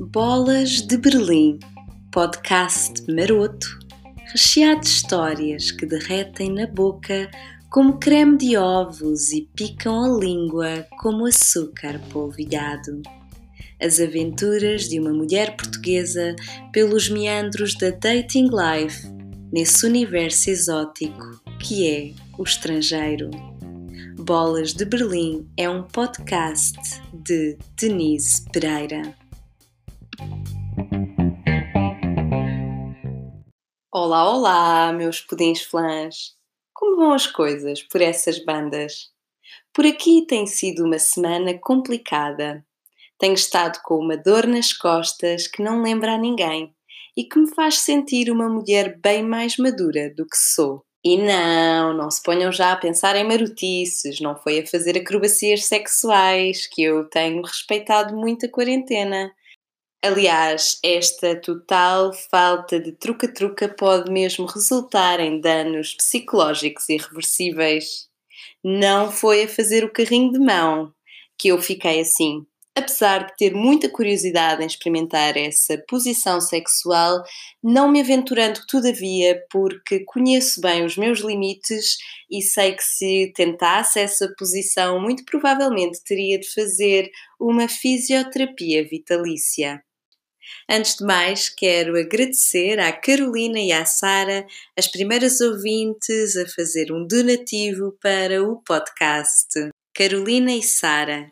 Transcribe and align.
Bolas 0.00 0.80
de 0.82 0.96
Berlim, 0.96 1.58
podcast 2.10 3.02
maroto, 3.10 3.66
recheado 4.32 4.80
de 4.80 4.86
histórias 4.86 5.70
que 5.70 5.86
derretem 5.86 6.52
na 6.52 6.66
boca 6.66 7.30
como 7.70 7.98
creme 7.98 8.36
de 8.36 8.56
ovos 8.56 9.32
e 9.32 9.48
picam 9.54 10.04
a 10.04 10.18
língua 10.18 10.86
como 11.00 11.26
açúcar 11.26 12.00
polvilhado. 12.12 13.02
As 13.80 14.00
aventuras 14.00 14.88
de 14.88 15.00
uma 15.00 15.12
mulher 15.12 15.56
portuguesa 15.56 16.36
pelos 16.72 17.08
meandros 17.08 17.74
da 17.74 17.90
dating 17.90 18.50
life 18.50 19.06
nesse 19.52 19.86
universo 19.86 20.50
exótico 20.50 21.42
que 21.60 21.88
é 21.88 22.12
o 22.38 22.42
estrangeiro. 22.42 23.30
Bolas 24.18 24.72
de 24.72 24.84
Berlim 24.84 25.50
é 25.56 25.68
um 25.68 25.82
podcast 25.82 26.78
de 27.12 27.58
Denise 27.76 28.44
Pereira. 28.50 29.14
Olá, 33.92 34.30
olá, 34.30 34.92
meus 34.92 35.20
pudins 35.20 35.62
flãs! 35.62 36.36
Como 36.72 36.96
vão 36.96 37.12
as 37.12 37.26
coisas 37.26 37.82
por 37.82 38.00
essas 38.00 38.42
bandas? 38.42 39.10
Por 39.72 39.84
aqui 39.84 40.24
tem 40.26 40.46
sido 40.46 40.84
uma 40.84 40.98
semana 40.98 41.58
complicada. 41.58 42.64
Tenho 43.18 43.34
estado 43.34 43.80
com 43.82 43.96
uma 43.96 44.16
dor 44.16 44.46
nas 44.46 44.72
costas 44.72 45.46
que 45.48 45.62
não 45.62 45.82
lembra 45.82 46.14
a 46.14 46.18
ninguém 46.18 46.74
e 47.16 47.24
que 47.24 47.38
me 47.38 47.52
faz 47.52 47.80
sentir 47.80 48.30
uma 48.30 48.48
mulher 48.48 48.98
bem 49.00 49.22
mais 49.22 49.56
madura 49.58 50.12
do 50.14 50.24
que 50.24 50.36
sou. 50.36 50.84
E 51.04 51.18
não, 51.18 51.92
não 51.92 52.10
se 52.10 52.22
ponham 52.22 52.50
já 52.50 52.72
a 52.72 52.76
pensar 52.76 53.14
em 53.14 53.24
marotices, 53.24 54.20
não 54.20 54.34
foi 54.34 54.60
a 54.60 54.66
fazer 54.66 54.96
acrobacias 54.96 55.66
sexuais 55.66 56.66
que 56.66 56.82
eu 56.82 57.04
tenho 57.10 57.42
respeitado 57.42 58.16
muito 58.16 58.46
a 58.46 58.48
quarentena. 58.48 59.30
Aliás, 60.02 60.78
esta 60.82 61.38
total 61.38 62.12
falta 62.30 62.80
de 62.80 62.92
truca-truca 62.92 63.68
pode 63.68 64.10
mesmo 64.10 64.46
resultar 64.46 65.20
em 65.20 65.40
danos 65.40 65.94
psicológicos 65.94 66.88
irreversíveis. 66.88 68.08
Não 68.62 69.10
foi 69.10 69.44
a 69.44 69.48
fazer 69.48 69.84
o 69.84 69.92
carrinho 69.92 70.32
de 70.32 70.38
mão 70.38 70.92
que 71.38 71.48
eu 71.48 71.60
fiquei 71.60 72.00
assim. 72.00 72.46
Apesar 72.76 73.26
de 73.26 73.36
ter 73.36 73.54
muita 73.54 73.88
curiosidade 73.88 74.60
em 74.62 74.66
experimentar 74.66 75.36
essa 75.36 75.78
posição 75.88 76.40
sexual, 76.40 77.22
não 77.62 77.88
me 77.88 78.00
aventurando 78.00 78.60
todavia, 78.66 79.40
porque 79.48 80.00
conheço 80.00 80.60
bem 80.60 80.84
os 80.84 80.96
meus 80.96 81.20
limites 81.20 81.96
e 82.28 82.42
sei 82.42 82.72
que 82.72 82.82
se 82.82 83.32
tentasse 83.36 84.00
essa 84.00 84.32
posição, 84.36 85.00
muito 85.00 85.24
provavelmente 85.24 86.02
teria 86.02 86.36
de 86.36 86.52
fazer 86.52 87.08
uma 87.38 87.68
fisioterapia 87.68 88.82
vitalícia. 88.82 89.80
Antes 90.68 90.96
de 90.96 91.04
mais, 91.04 91.48
quero 91.48 91.98
agradecer 91.98 92.80
à 92.80 92.92
Carolina 92.92 93.60
e 93.60 93.70
à 93.70 93.84
Sara, 93.84 94.44
as 94.76 94.88
primeiras 94.88 95.40
ouvintes, 95.40 96.36
a 96.36 96.46
fazer 96.48 96.92
um 96.92 97.06
donativo 97.06 97.96
para 98.02 98.42
o 98.42 98.60
podcast. 98.62 99.70
Carolina 99.94 100.52
e 100.52 100.62
Sara, 100.62 101.30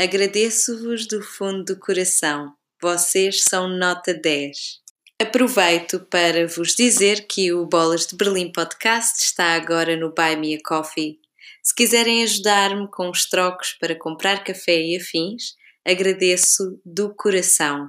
agradeço-vos 0.00 1.06
do 1.06 1.22
fundo 1.22 1.62
do 1.62 1.78
coração. 1.78 2.54
Vocês 2.80 3.42
são 3.42 3.68
nota 3.68 4.14
10. 4.14 4.80
Aproveito 5.20 6.00
para 6.10 6.46
vos 6.46 6.74
dizer 6.74 7.26
que 7.26 7.52
o 7.52 7.66
Bolas 7.66 8.06
de 8.06 8.16
Berlim 8.16 8.50
Podcast 8.50 9.22
está 9.22 9.52
agora 9.52 9.98
no 9.98 10.14
Buy 10.14 10.36
Me 10.36 10.54
a 10.54 10.58
Coffee. 10.64 11.18
Se 11.62 11.74
quiserem 11.74 12.22
ajudar-me 12.22 12.88
com 12.90 13.10
os 13.10 13.26
trocos 13.26 13.76
para 13.78 13.94
comprar 13.94 14.42
café 14.42 14.80
e 14.80 14.96
afins, 14.96 15.54
agradeço 15.86 16.80
do 16.82 17.14
coração. 17.14 17.86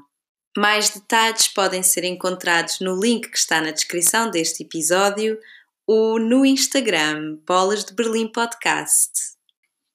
Mais 0.58 0.90
detalhes 0.90 1.48
podem 1.48 1.82
ser 1.82 2.04
encontrados 2.04 2.82
no 2.82 3.00
link 3.00 3.30
que 3.30 3.38
está 3.38 3.62
na 3.62 3.72
descrição 3.72 4.30
deste 4.30 4.64
episódio 4.64 5.40
ou 5.88 6.20
no 6.20 6.46
Instagram 6.46 7.38
Bolas 7.48 7.86
de 7.86 7.94
Berlim 7.94 8.30
Podcast. 8.30 9.40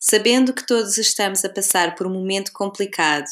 Sabendo 0.09 0.55
que 0.55 0.65
todos 0.65 0.99
estamos 0.99 1.44
a 1.44 1.49
passar 1.49 1.97
por 1.97 2.06
um 2.06 2.12
momento 2.12 2.53
complicado 2.53 3.27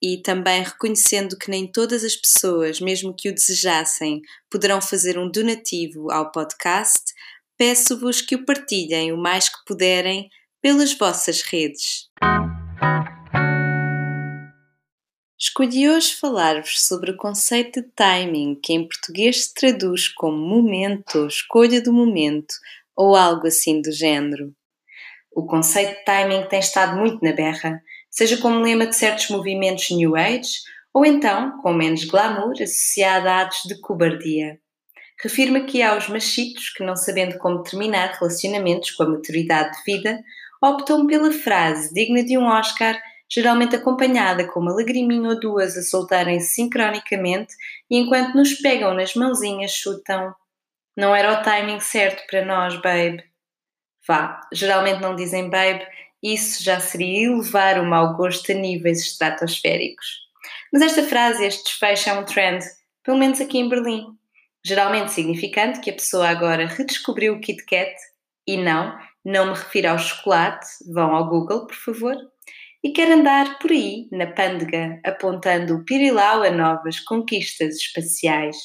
e 0.00 0.22
também 0.22 0.62
reconhecendo 0.62 1.36
que 1.36 1.50
nem 1.50 1.66
todas 1.66 2.04
as 2.04 2.14
pessoas, 2.14 2.80
mesmo 2.80 3.12
que 3.12 3.28
o 3.28 3.34
desejassem, 3.34 4.20
poderão 4.48 4.80
fazer 4.80 5.18
um 5.18 5.28
donativo 5.28 6.12
ao 6.12 6.30
podcast, 6.30 7.12
peço-vos 7.58 8.20
que 8.20 8.36
o 8.36 8.44
partilhem 8.44 9.10
o 9.10 9.16
mais 9.16 9.48
que 9.48 9.64
puderem 9.66 10.28
pelas 10.62 10.96
vossas 10.96 11.42
redes. 11.42 12.08
Escolhi 15.36 15.90
hoje 15.90 16.14
falar-vos 16.14 16.86
sobre 16.86 17.10
o 17.10 17.16
conceito 17.16 17.82
de 17.82 17.88
timing, 17.96 18.60
que 18.62 18.72
em 18.72 18.86
português 18.86 19.46
se 19.46 19.54
traduz 19.54 20.06
como 20.06 20.38
momento 20.38 21.26
escolha 21.26 21.82
do 21.82 21.92
momento, 21.92 22.54
ou 22.94 23.16
algo 23.16 23.48
assim 23.48 23.82
do 23.82 23.90
género. 23.90 24.54
O 25.34 25.46
conceito 25.46 25.98
de 25.98 26.04
timing 26.04 26.46
tem 26.48 26.60
estado 26.60 26.96
muito 26.96 27.24
na 27.24 27.32
berra, 27.32 27.82
seja 28.10 28.36
como 28.36 28.60
lema 28.60 28.86
de 28.86 28.94
certos 28.94 29.30
movimentos 29.30 29.90
New 29.90 30.14
Age, 30.14 30.58
ou 30.92 31.06
então, 31.06 31.60
com 31.62 31.72
menos 31.72 32.04
glamour, 32.04 32.52
associado 32.52 33.28
a 33.28 33.42
atos 33.42 33.62
de 33.66 33.80
cobardia. 33.80 34.58
Refiro-me 35.22 35.60
aqui 35.60 35.82
aos 35.82 36.08
machitos 36.08 36.70
que, 36.70 36.84
não 36.84 36.96
sabendo 36.96 37.38
como 37.38 37.62
terminar 37.62 38.18
relacionamentos 38.18 38.90
com 38.90 39.04
a 39.04 39.08
maturidade 39.08 39.76
de 39.78 39.84
vida, 39.84 40.20
optam 40.62 41.06
pela 41.06 41.32
frase 41.32 41.94
digna 41.94 42.22
de 42.24 42.36
um 42.36 42.44
Oscar 42.44 43.00
geralmente 43.32 43.74
acompanhada 43.74 44.46
com 44.46 44.60
uma 44.60 44.74
lagriminha 44.74 45.30
ou 45.30 45.40
duas 45.40 45.76
a 45.78 45.82
soltarem-se 45.82 46.54
sincronicamente 46.54 47.54
e 47.90 47.96
enquanto 47.96 48.34
nos 48.34 48.52
pegam 48.54 48.92
nas 48.92 49.14
mãozinhas 49.14 49.72
chutam. 49.72 50.34
Não 50.94 51.16
era 51.16 51.40
o 51.40 51.42
timing 51.42 51.80
certo 51.80 52.26
para 52.28 52.44
nós, 52.44 52.74
babe. 52.82 53.31
Vá, 54.06 54.40
geralmente 54.52 55.00
não 55.00 55.14
dizem 55.14 55.48
babe, 55.48 55.86
isso 56.22 56.62
já 56.62 56.80
seria 56.80 57.26
elevar 57.26 57.80
o 57.80 57.86
mau 57.86 58.16
gosto 58.16 58.52
a 58.52 58.54
níveis 58.54 59.00
estratosféricos. 59.00 60.06
Mas 60.72 60.82
esta 60.82 61.02
frase, 61.02 61.44
este 61.44 61.64
desfecho 61.64 62.10
é 62.10 62.12
um 62.14 62.24
trend, 62.24 62.64
pelo 63.02 63.18
menos 63.18 63.40
aqui 63.40 63.58
em 63.58 63.68
Berlim. 63.68 64.06
Geralmente 64.64 65.12
significante 65.12 65.80
que 65.80 65.90
a 65.90 65.94
pessoa 65.94 66.28
agora 66.28 66.66
redescobriu 66.66 67.34
o 67.34 67.40
Kit 67.40 67.64
Kat 67.64 67.94
e 68.46 68.56
não, 68.56 68.96
não 69.24 69.46
me 69.46 69.52
refiro 69.52 69.90
ao 69.90 69.98
chocolate, 69.98 70.66
vão 70.92 71.14
ao 71.14 71.28
Google, 71.28 71.66
por 71.66 71.76
favor 71.76 72.16
e 72.82 72.90
quer 72.90 73.10
andar 73.12 73.58
por 73.58 73.70
aí, 73.70 74.08
na 74.10 74.26
pândega, 74.26 75.00
apontando 75.04 75.76
o 75.76 75.84
pirilau 75.84 76.42
a 76.42 76.50
novas 76.50 76.98
conquistas 76.98 77.76
espaciais. 77.76 78.56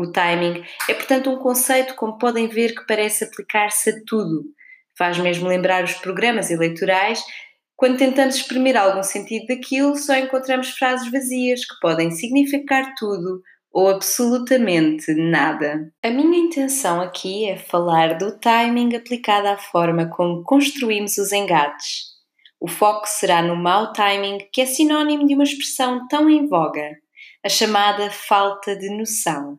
O 0.00 0.10
timing 0.10 0.64
é, 0.88 0.94
portanto, 0.94 1.30
um 1.30 1.38
conceito, 1.38 1.94
como 1.94 2.16
podem 2.18 2.48
ver, 2.48 2.74
que 2.74 2.86
parece 2.86 3.24
aplicar-se 3.24 3.90
a 3.90 3.94
tudo. 4.06 4.44
Faz 4.96 5.18
mesmo 5.18 5.48
lembrar 5.48 5.84
os 5.84 5.94
programas 5.94 6.50
eleitorais. 6.50 7.22
Quando 7.76 7.98
tentamos 7.98 8.36
exprimir 8.36 8.76
algum 8.76 9.02
sentido 9.02 9.46
daquilo, 9.46 9.96
só 9.96 10.14
encontramos 10.16 10.70
frases 10.70 11.10
vazias 11.10 11.64
que 11.64 11.74
podem 11.80 12.10
significar 12.10 12.94
tudo 12.98 13.42
ou 13.72 13.88
absolutamente 13.88 15.14
nada. 15.14 15.92
A 16.02 16.10
minha 16.10 16.38
intenção 16.38 17.00
aqui 17.00 17.48
é 17.48 17.56
falar 17.56 18.18
do 18.18 18.38
timing 18.38 18.96
aplicado 18.96 19.48
à 19.48 19.56
forma 19.56 20.08
como 20.08 20.42
construímos 20.42 21.18
os 21.18 21.32
engates 21.32 22.10
o 22.60 22.68
foco 22.68 23.06
será 23.06 23.40
no 23.40 23.56
mau 23.56 23.90
timing, 23.94 24.46
que 24.52 24.60
é 24.60 24.66
sinónimo 24.66 25.26
de 25.26 25.34
uma 25.34 25.44
expressão 25.44 26.06
tão 26.08 26.28
em 26.28 26.46
voga, 26.46 26.94
a 27.42 27.48
chamada 27.48 28.10
falta 28.10 28.76
de 28.76 28.90
noção. 28.90 29.58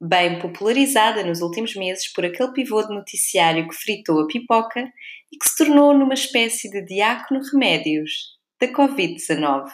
Bem 0.00 0.38
popularizada 0.38 1.24
nos 1.24 1.40
últimos 1.40 1.74
meses 1.74 2.12
por 2.12 2.22
aquele 2.22 2.52
pivô 2.52 2.82
de 2.82 2.94
noticiário 2.94 3.66
que 3.66 3.74
fritou 3.74 4.20
a 4.20 4.26
pipoca 4.26 4.92
e 5.32 5.38
que 5.38 5.48
se 5.48 5.56
tornou 5.56 5.96
numa 5.96 6.12
espécie 6.12 6.70
de 6.70 6.84
diácono 6.84 7.40
remédios 7.50 8.36
da 8.60 8.68
Covid-19. 8.68 9.70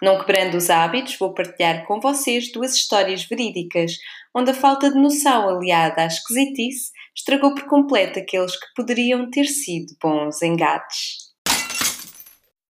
Não 0.00 0.20
quebrando 0.20 0.56
os 0.56 0.70
hábitos, 0.70 1.16
vou 1.18 1.34
partilhar 1.34 1.84
com 1.86 1.98
vocês 1.98 2.52
duas 2.52 2.76
histórias 2.76 3.24
verídicas, 3.24 3.94
onde 4.32 4.52
a 4.52 4.54
falta 4.54 4.90
de 4.92 4.96
noção 4.96 5.48
aliada 5.48 6.02
à 6.02 6.06
esquisitice 6.06 6.92
estragou 7.16 7.52
por 7.52 7.64
completo 7.64 8.20
aqueles 8.20 8.54
que 8.54 8.66
poderiam 8.76 9.28
ter 9.28 9.46
sido 9.46 9.96
bons 10.00 10.40
engates. 10.40 11.34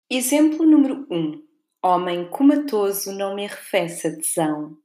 Exemplo 0.09 0.65
número 0.65 1.05
1. 1.11 1.43
Homem 1.83 2.29
comatoso 2.31 3.11
não 3.13 3.35
me 3.35 3.45
arrefece 3.45 4.07
a 4.07 4.15
tesão. 4.15 4.84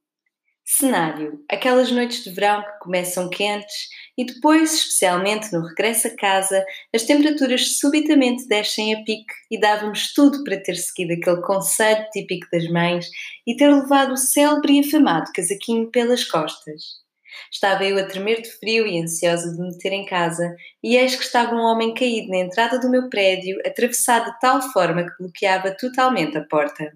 Cenário: 0.72 1.44
aquelas 1.50 1.92
noites 1.92 2.24
de 2.24 2.30
verão 2.30 2.62
que 2.62 2.80
começam 2.80 3.28
quentes 3.28 3.88
e 4.16 4.24
depois, 4.24 4.72
especialmente 4.72 5.52
no 5.52 5.66
regresso 5.66 6.08
a 6.08 6.16
casa, 6.16 6.64
as 6.94 7.06
temperaturas 7.06 7.80
subitamente 7.80 8.48
descem 8.48 8.94
a 8.94 9.04
pique 9.04 9.34
e 9.50 9.60
dávamos 9.60 10.14
tudo 10.14 10.44
para 10.44 10.62
ter 10.62 10.76
seguido 10.76 11.14
aquele 11.14 11.42
conselho 11.42 12.06
típico 12.12 12.46
das 12.52 12.70
mães 12.70 13.10
e 13.48 13.58
ter 13.58 13.68
levado 13.68 14.14
o 14.14 14.18
célebre 14.18 14.74
e 14.74 14.82
afamado 14.82 15.32
casaquinho 15.34 15.90
pelas 15.90 16.24
costas. 16.24 17.00
Estava 17.52 17.84
eu 17.84 17.98
a 17.98 18.06
tremer 18.06 18.40
de 18.44 18.52
frio 18.60 18.86
e 18.86 19.02
ansiosa 19.02 19.52
de 19.52 19.60
me 19.60 19.70
meter 19.70 19.92
em 19.92 20.06
casa, 20.06 20.56
e 20.84 20.96
eis 20.98 21.16
que 21.16 21.24
estava 21.24 21.56
um 21.56 21.64
homem 21.64 21.96
caído 21.96 22.28
na 22.30 22.38
entrada 22.38 22.80
do 22.80 22.92
meu 22.92 23.10
prédio, 23.10 23.58
atravessado 23.66 24.32
de 24.32 24.40
tal 24.40 24.62
forma 24.72 25.04
que 25.04 25.18
bloqueava 25.18 25.76
totalmente 25.76 26.38
a 26.38 26.44
porta. 26.44 26.94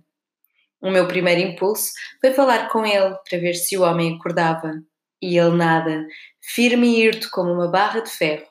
O 0.84 0.92
meu 0.92 1.08
primeiro 1.08 1.40
impulso 1.40 1.94
foi 2.20 2.34
falar 2.34 2.68
com 2.68 2.86
ele 2.86 3.16
para 3.30 3.40
ver 3.40 3.54
se 3.54 3.78
o 3.78 3.84
homem 3.84 4.18
acordava. 4.18 4.74
E 5.22 5.38
ele 5.38 5.56
nada, 5.56 6.06
firme 6.42 6.86
e 6.86 7.06
hirto 7.06 7.30
como 7.32 7.54
uma 7.54 7.70
barra 7.70 8.02
de 8.02 8.10
ferro. 8.10 8.46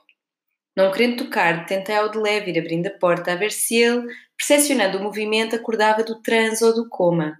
Não 0.75 0.91
querendo 0.91 1.25
tocar, 1.25 1.67
tentei 1.67 1.95
ao 1.95 2.09
de 2.09 2.17
leve 2.17 2.51
ir 2.51 2.59
abrindo 2.59 2.87
a 2.87 2.99
porta 2.99 3.33
a 3.33 3.37
ver 3.37 3.53
se 3.53 3.77
ele, 3.77 4.07
percepcionando 4.35 4.97
o 4.97 5.03
movimento, 5.03 5.55
acordava 5.55 6.03
do 6.03 6.23
transe 6.23 6.65
ou 6.65 6.75
do 6.75 6.89
coma. 6.89 7.37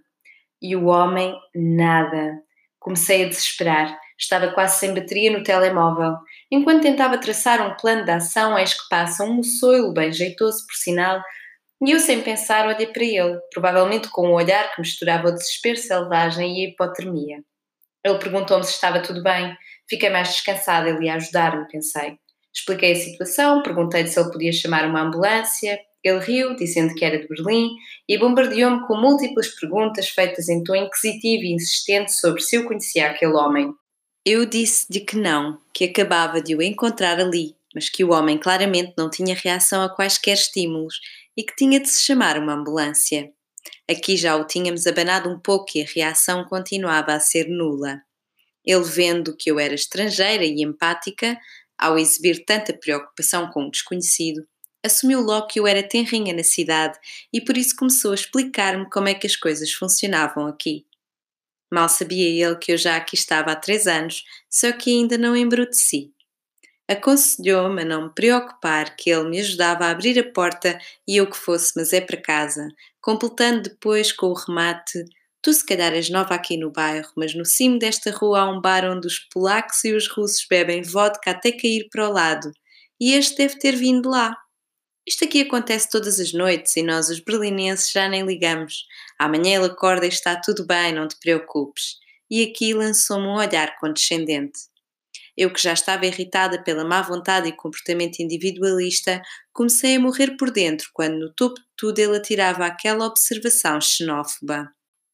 E 0.61 0.77
o 0.77 0.85
homem, 0.85 1.35
nada. 1.55 2.43
Comecei 2.79 3.25
a 3.25 3.29
desesperar. 3.31 3.99
Estava 4.19 4.53
quase 4.53 4.79
sem 4.79 4.93
bateria 4.93 5.33
no 5.33 5.43
telemóvel. 5.43 6.17
Enquanto 6.51 6.83
tentava 6.83 7.17
traçar 7.17 7.67
um 7.67 7.75
plano 7.77 8.05
de 8.05 8.11
ação, 8.11 8.59
eis 8.59 8.75
que 8.75 8.87
passa 8.91 9.25
um 9.25 9.33
moçoilo 9.33 9.95
bem 9.95 10.13
jeitoso, 10.13 10.67
por 10.67 10.75
sinal, 10.75 11.23
e 11.85 11.91
eu, 11.91 11.99
sem 11.99 12.21
pensar, 12.23 12.67
olhei 12.69 12.87
para 12.87 13.03
ele, 13.03 13.41
provavelmente 13.53 14.09
com 14.09 14.29
um 14.29 14.35
olhar 14.35 14.73
que 14.73 14.81
misturava 14.81 15.29
o 15.29 15.35
desespero 15.35 15.77
selvagem 15.77 16.61
e 16.61 16.67
a 16.67 16.69
hipotermia. 16.69 17.43
Ele 18.05 18.19
perguntou-me 18.19 18.65
se 18.65 18.73
estava 18.73 19.01
tudo 19.01 19.23
bem. 19.23 19.57
Fiquei 19.89 20.09
mais 20.09 20.29
descansada, 20.29 20.89
ele 20.89 21.07
ia 21.07 21.15
ajudar-me, 21.15 21.67
pensei. 21.69 22.17
Expliquei 22.55 22.93
a 22.93 22.97
situação, 22.97 23.63
perguntei-lhe 23.63 24.09
se 24.09 24.21
ele 24.21 24.31
podia 24.31 24.53
chamar 24.53 24.87
uma 24.87 25.03
ambulância. 25.03 25.79
Ele 26.05 26.19
riu, 26.19 26.55
dizendo 26.55 26.95
que 26.95 27.05
era 27.05 27.19
de 27.19 27.27
Berlim, 27.29 27.71
e 28.09 28.19
bombardeou-me 28.19 28.87
com 28.87 28.97
múltiplas 28.97 29.49
perguntas 29.49 30.09
feitas 30.09 30.49
em 30.49 30.63
tom 30.63 30.75
inquisitivo 30.75 31.45
e 31.45 31.55
insistente 31.55 32.13
sobre 32.13 32.43
se 32.43 32.57
eu 32.57 32.65
conhecia 32.65 33.11
aquele 33.11 33.35
homem. 33.35 33.73
Eu 34.25 34.47
disse-lhe 34.47 35.01
que 35.01 35.17
não, 35.17 35.59
que 35.75 35.85
acabava 35.85 36.41
de 36.41 36.55
o 36.55 36.63
encontrar 36.63 37.19
ali, 37.21 37.57
mas 37.75 37.89
que 37.89 38.05
o 38.05 38.13
homem 38.13 38.39
claramente 38.39 38.95
não 38.97 39.09
tinha 39.09 39.35
reação 39.35 39.83
a 39.83 39.89
quaisquer 39.89 40.35
estímulos 40.35 41.01
e 41.37 41.43
que 41.43 41.55
tinha 41.57 41.81
de 41.81 41.89
se 41.89 42.03
chamar 42.03 42.39
uma 42.39 42.55
ambulância. 42.55 43.33
Aqui 43.91 44.17
já 44.17 44.37
o 44.37 44.47
tínhamos 44.47 44.87
abanado 44.87 45.29
um 45.31 45.39
pouco 45.39 45.73
e 45.77 45.83
a 45.83 45.87
reação 45.87 46.45
continuava 46.45 47.13
a 47.13 47.21
ser 47.21 47.49
nula. 47.49 48.03
Ele, 48.65 48.85
vendo 48.85 49.37
que 49.37 49.51
eu 49.51 49.59
era 49.59 49.75
estrangeira 49.75 50.45
e 50.45 50.63
empática, 50.63 51.39
ao 51.79 51.99
exibir 51.99 52.45
tanta 52.45 52.73
preocupação 52.73 53.51
com 53.51 53.67
o 53.67 53.71
desconhecido, 53.71 54.47
assumiu 54.85 55.21
logo 55.21 55.47
que 55.47 55.61
eu 55.61 55.67
era 55.67 55.83
tenrinha 55.83 56.35
na 56.35 56.43
cidade 56.43 56.99
e 57.33 57.41
por 57.41 57.57
isso 57.57 57.75
começou 57.77 58.13
a 58.13 58.15
explicar-me 58.15 58.89
como 58.91 59.09
é 59.09 59.15
que 59.15 59.27
as 59.27 59.37
coisas 59.37 59.73
funcionavam 59.73 60.47
aqui. 60.47 60.87
Mal 61.73 61.89
sabia 61.89 62.29
ele 62.29 62.57
que 62.57 62.73
eu 62.73 62.77
já 62.77 62.97
aqui 62.97 63.15
estava 63.15 63.53
há 63.53 63.57
três 63.57 63.87
anos, 63.87 64.25
só 64.51 64.71
que 64.73 64.91
ainda 64.91 65.17
não 65.17 65.35
embruteci. 65.35 66.13
Aconselhou-me 66.89 67.83
a 67.83 67.85
não 67.85 68.05
me 68.05 68.15
preocupar 68.15 68.97
que 68.97 69.11
ele 69.11 69.29
me 69.29 69.41
ajudava 69.41 69.87
a 69.87 69.91
abrir 69.91 70.19
a 70.19 70.33
porta 70.33 70.79
e 71.07 71.17
eu 71.17 71.27
que 71.29 71.37
fosse, 71.37 71.73
mas 71.77 71.93
é 71.93 72.01
para 72.01 72.21
casa, 72.21 72.69
completando 73.01 73.63
depois 73.63 74.13
com 74.13 74.27
o 74.27 74.35
remate 74.35 75.05
Tu 75.43 75.53
se 75.53 75.67
calhar 75.67 75.93
és 75.93 76.09
nova 76.09 76.37
aqui 76.37 76.57
no 76.57 76.71
bairro, 76.71 77.11
mas 77.17 77.35
no 77.35 77.45
cimo 77.45 77.77
desta 77.77 78.13
rua 78.13 78.43
há 78.43 78.49
um 78.49 78.61
bar 78.61 78.85
onde 78.85 79.09
os 79.09 79.19
polacos 79.19 79.83
e 79.85 79.93
os 79.93 80.07
russos 80.07 80.47
bebem 80.49 80.83
vodka 80.83 81.33
até 81.33 81.51
cair 81.51 81.89
para 81.91 82.09
o 82.09 82.13
lado, 82.13 82.53
e 83.01 83.13
este 83.13 83.39
deve 83.39 83.59
ter 83.59 83.75
vindo 83.75 84.09
lá. 84.09 84.37
Isto 85.05 85.25
aqui 85.25 85.41
acontece 85.41 85.91
todas 85.91 86.21
as 86.21 86.33
noites 86.33 86.77
e 86.77 86.83
nós, 86.85 87.09
os 87.09 87.19
berlinenses, 87.19 87.91
já 87.91 88.09
nem 88.09 88.25
ligamos. 88.25 88.87
Amanhã 89.19 89.57
ele 89.57 89.67
acorda 89.67 90.07
e 90.07 90.11
está 90.11 90.41
tudo 90.41 90.65
bem, 90.65 90.93
não 90.93 91.09
te 91.09 91.19
preocupes. 91.19 91.97
E 92.31 92.45
aqui 92.45 92.73
lançou-me 92.73 93.27
um 93.27 93.35
olhar 93.35 93.77
condescendente. 93.81 94.72
Eu, 95.37 95.53
que 95.53 95.63
já 95.63 95.73
estava 95.73 96.07
irritada 96.07 96.63
pela 96.63 96.85
má 96.85 97.01
vontade 97.01 97.49
e 97.49 97.57
comportamento 97.57 98.21
individualista, 98.21 99.23
comecei 99.53 99.97
a 99.97 100.01
morrer 100.01 100.37
por 100.37 100.51
dentro 100.51 100.91
quando, 100.93 101.19
no 101.19 101.33
topo 101.33 101.55
de 101.55 101.67
tudo, 101.77 101.99
ele 101.99 102.17
atirava 102.17 102.67
aquela 102.67 103.07
observação 103.07 103.81
xenófoba. 103.81 104.71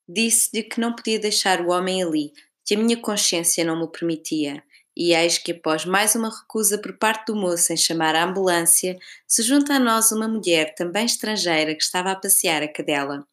Disse-lhe 0.08 0.62
que 0.62 0.80
não 0.80 0.94
podia 0.94 1.18
deixar 1.18 1.60
o 1.60 1.70
homem 1.70 2.02
ali, 2.02 2.32
que 2.64 2.74
a 2.74 2.78
minha 2.78 2.96
consciência 2.96 3.64
não 3.64 3.78
me 3.78 3.90
permitia, 3.90 4.62
e 4.96 5.14
eis 5.14 5.38
que 5.38 5.52
após 5.52 5.84
mais 5.84 6.16
uma 6.16 6.28
recusa 6.28 6.76
por 6.78 6.98
parte 6.98 7.26
do 7.26 7.36
moço 7.36 7.72
em 7.72 7.76
chamar 7.76 8.16
a 8.16 8.24
ambulância, 8.24 8.98
se 9.26 9.42
junta 9.42 9.74
a 9.74 9.78
nós 9.78 10.10
uma 10.10 10.26
mulher 10.26 10.74
também 10.74 11.06
estrangeira 11.06 11.74
que 11.74 11.82
estava 11.82 12.10
a 12.10 12.16
passear 12.16 12.62
a 12.62 12.72
cadela. 12.72 13.24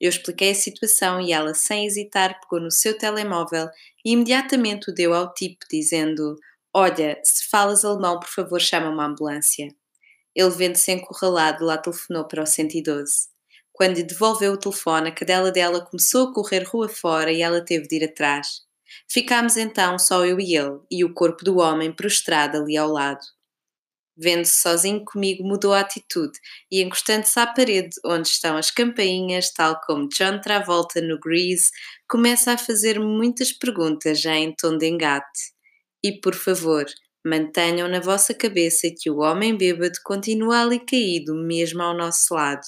Eu 0.00 0.10
expliquei 0.10 0.50
a 0.50 0.54
situação 0.54 1.20
e 1.20 1.32
ela, 1.32 1.54
sem 1.54 1.86
hesitar, 1.86 2.38
pegou 2.40 2.60
no 2.60 2.70
seu 2.70 2.96
telemóvel 2.96 3.68
e 4.04 4.12
imediatamente 4.12 4.90
o 4.90 4.94
deu 4.94 5.14
ao 5.14 5.32
tipo, 5.32 5.64
dizendo: 5.70 6.36
Olha, 6.74 7.18
se 7.24 7.48
falas 7.48 7.84
alemão, 7.84 8.20
por 8.20 8.28
favor, 8.28 8.60
chama 8.60 8.90
uma 8.90 9.06
ambulância. 9.06 9.68
Ele, 10.34 10.50
vendo-se 10.50 10.92
encurralado, 10.92 11.64
lá 11.64 11.78
telefonou 11.78 12.26
para 12.26 12.42
o 12.42 12.46
112. 12.46 13.28
Quando 13.72 14.02
devolveu 14.02 14.52
o 14.52 14.58
telefone, 14.58 15.08
a 15.08 15.12
cadela 15.12 15.50
dela 15.50 15.84
começou 15.84 16.28
a 16.28 16.34
correr 16.34 16.64
rua 16.64 16.88
fora 16.88 17.32
e 17.32 17.42
ela 17.42 17.64
teve 17.64 17.88
de 17.88 17.96
ir 17.96 18.04
atrás. 18.04 18.62
Ficámos 19.08 19.56
então 19.56 19.98
só 19.98 20.24
eu 20.24 20.40
e 20.40 20.56
ele, 20.56 20.80
e 20.90 21.04
o 21.04 21.12
corpo 21.12 21.44
do 21.44 21.58
homem 21.58 21.92
prostrado 21.92 22.58
ali 22.58 22.76
ao 22.76 22.90
lado. 22.90 23.35
Vendo-se 24.16 24.56
sozinho 24.62 25.04
comigo, 25.04 25.44
mudou 25.46 25.72
a 25.74 25.80
atitude 25.80 26.38
e, 26.70 26.82
encostando-se 26.82 27.38
à 27.38 27.46
parede 27.46 27.90
onde 28.04 28.28
estão 28.28 28.56
as 28.56 28.70
campainhas, 28.70 29.52
tal 29.52 29.78
como 29.86 30.08
John 30.08 30.40
Travolta 30.40 31.00
no 31.00 31.18
Grease, 31.20 31.70
começa 32.08 32.52
a 32.52 32.58
fazer 32.58 32.98
muitas 32.98 33.52
perguntas 33.52 34.20
já 34.20 34.34
em 34.36 34.54
tom 34.54 34.78
de 34.78 34.86
engate. 34.88 35.52
E, 36.02 36.20
por 36.20 36.34
favor, 36.34 36.86
mantenham 37.24 37.88
na 37.88 38.00
vossa 38.00 38.32
cabeça 38.34 38.88
que 38.98 39.10
o 39.10 39.18
homem 39.18 39.56
bêbado 39.56 39.98
continua 40.04 40.62
ali 40.62 40.80
caído, 40.80 41.34
mesmo 41.34 41.82
ao 41.82 41.96
nosso 41.96 42.34
lado 42.34 42.62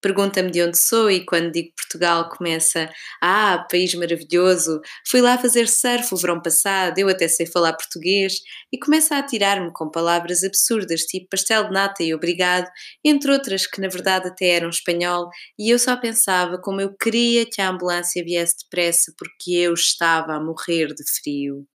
pergunta-me 0.00 0.50
de 0.50 0.62
onde 0.62 0.78
sou 0.78 1.10
e 1.10 1.24
quando 1.24 1.52
digo 1.52 1.72
Portugal 1.76 2.28
começa 2.28 2.90
Ah, 3.20 3.66
país 3.70 3.94
maravilhoso, 3.94 4.80
fui 5.06 5.20
lá 5.20 5.38
fazer 5.38 5.68
surf 5.68 6.14
o 6.14 6.16
verão 6.16 6.40
passado, 6.40 6.98
eu 6.98 7.08
até 7.08 7.28
sei 7.28 7.46
falar 7.46 7.72
português 7.74 8.40
e 8.72 8.78
começa 8.78 9.16
a 9.16 9.22
tirar-me 9.22 9.72
com 9.72 9.90
palavras 9.90 10.42
absurdas 10.44 11.02
tipo 11.02 11.28
pastel 11.30 11.64
de 11.64 11.72
nata 11.72 12.02
e 12.02 12.14
obrigado, 12.14 12.68
entre 13.04 13.30
outras 13.32 13.66
que 13.66 13.80
na 13.80 13.88
verdade 13.88 14.28
até 14.28 14.48
eram 14.50 14.68
espanhol 14.70 15.28
e 15.58 15.70
eu 15.70 15.78
só 15.78 15.96
pensava 15.96 16.58
como 16.60 16.80
eu 16.80 16.94
queria 16.96 17.46
que 17.46 17.60
a 17.60 17.68
ambulância 17.70 18.24
viesse 18.24 18.56
depressa 18.62 19.12
porque 19.18 19.52
eu 19.52 19.74
estava 19.74 20.34
a 20.34 20.40
morrer 20.40 20.88
de 20.94 21.04
frio. 21.20 21.66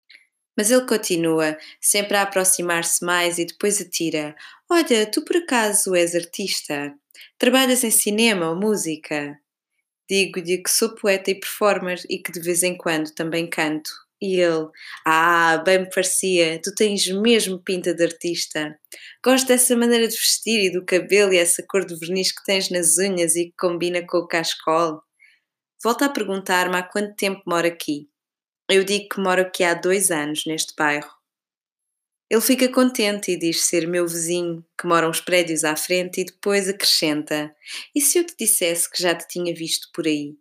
Mas 0.58 0.72
ele 0.72 0.86
continua, 0.86 1.58
sempre 1.82 2.16
a 2.18 2.22
aproximar-se 2.24 3.04
mais 3.04 3.38
e 3.38 3.46
depois 3.46 3.82
atira: 3.82 4.36
Olha, 4.70 5.06
tu 5.12 5.24
por 5.26 5.36
acaso 5.38 5.94
és 5.96 6.16
artista? 6.16 6.94
Trabalhas 7.38 7.84
em 7.84 7.92
cinema 7.92 8.50
ou 8.50 8.56
música? 8.56 9.40
Digo-lhe 10.10 10.62
que 10.62 10.70
sou 10.70 10.96
poeta 10.96 11.32
e 11.32 11.40
performer 11.40 12.00
e 12.10 12.20
que 12.20 12.32
de 12.32 12.40
vez 12.40 12.64
em 12.64 12.78
quando 12.78 13.14
também 13.14 13.50
canto. 13.50 13.90
E 14.22 14.40
ele, 14.40 14.68
ah, 15.06 15.62
bem 15.66 15.80
me 15.80 15.90
parecia, 15.90 16.60
tu 16.64 16.74
tens 16.74 17.08
mesmo 17.08 17.62
pinta 17.62 17.94
de 17.94 18.04
artista. 18.04 18.80
Gosto 19.24 19.48
dessa 19.48 19.76
maneira 19.76 20.08
de 20.08 20.16
vestir 20.16 20.66
e 20.66 20.72
do 20.72 20.86
cabelo 20.86 21.34
e 21.34 21.38
essa 21.38 21.64
cor 21.68 21.86
de 21.86 21.98
verniz 21.98 22.32
que 22.32 22.44
tens 22.46 22.70
nas 22.70 22.98
unhas 22.98 23.36
e 23.36 23.46
que 23.46 23.54
combina 23.58 24.06
com 24.06 24.18
o 24.18 24.28
cascol. 24.28 25.02
Volta 25.84 26.06
a 26.06 26.10
perguntar-me 26.10 26.78
há 26.78 26.84
quanto 26.84 27.16
tempo 27.16 27.42
moro 27.46 27.68
aqui. 27.68 28.10
Eu 28.70 28.84
digo 28.84 29.10
que 29.10 29.22
moro 29.22 29.42
aqui 29.42 29.64
há 29.64 29.74
dois 29.74 30.10
anos 30.10 30.44
neste 30.48 30.74
bairro. 30.76 31.15
Ele 32.30 32.42
fica 32.42 32.68
contente 32.68 33.32
e 33.32 33.38
diz 33.38 33.62
ser 33.62 33.88
meu 33.88 34.08
vizinho, 34.08 34.66
que 34.80 34.88
mora 34.88 35.08
uns 35.08 35.22
prédios 35.22 35.64
à 35.64 35.76
frente, 35.76 36.22
e 36.22 36.26
depois 36.26 36.68
acrescenta: 36.68 37.56
E 37.94 38.02
se 38.02 38.18
eu 38.18 38.26
te 38.26 38.36
dissesse 38.38 38.90
que 38.90 39.02
já 39.02 39.14
te 39.14 39.28
tinha 39.28 39.54
visto 39.54 39.90
por 39.94 40.08
aí? 40.08 40.34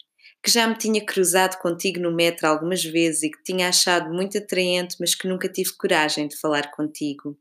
Que 0.43 0.51
já 0.51 0.67
me 0.67 0.77
tinha 0.77 1.05
cruzado 1.05 1.59
contigo 1.59 2.01
no 2.01 2.15
metro 2.15 2.47
algumas 2.47 2.83
vezes 2.83 3.25
e 3.25 3.31
que 3.31 3.43
tinha 3.43 3.69
achado 3.69 4.13
muito 4.13 4.39
atraente, 4.39 4.97
mas 4.99 5.15
que 5.15 5.29
nunca 5.29 5.49
tive 5.49 5.73
coragem 5.77 6.27
de 6.29 6.39
falar 6.39 6.71
contigo. 6.71 7.39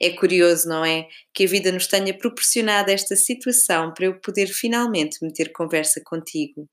É 0.00 0.10
curioso, 0.10 0.68
não 0.68 0.84
é? 0.84 1.06
Que 1.32 1.44
a 1.44 1.48
vida 1.48 1.70
nos 1.70 1.86
tenha 1.86 2.16
proporcionado 2.16 2.90
esta 2.90 3.14
situação 3.14 3.92
para 3.94 4.06
eu 4.06 4.20
poder 4.20 4.48
finalmente 4.48 5.18
meter 5.22 5.52
conversa 5.52 6.00
contigo. 6.04 6.68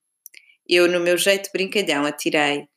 Eu, 0.67 0.87
no 0.87 0.99
meu 0.99 1.17
jeito 1.17 1.49
brincalhão, 1.53 2.05
atirei. 2.05 2.67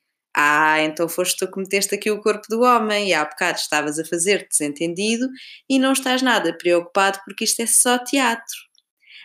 Ah, 0.41 0.81
então 0.81 1.09
foste 1.09 1.35
tu 1.37 1.51
que 1.51 1.59
meteste 1.59 1.93
aqui 1.93 2.09
o 2.09 2.21
corpo 2.21 2.47
do 2.49 2.61
homem 2.61 3.09
e 3.09 3.13
há 3.13 3.25
bocado 3.25 3.57
estavas 3.59 3.99
a 3.99 4.05
fazer 4.05 4.47
desentendido 4.49 5.27
e 5.69 5.77
não 5.77 5.91
estás 5.91 6.21
nada 6.21 6.57
preocupado 6.57 7.19
porque 7.25 7.43
isto 7.43 7.61
é 7.61 7.65
só 7.65 7.97
teatro. 7.97 8.55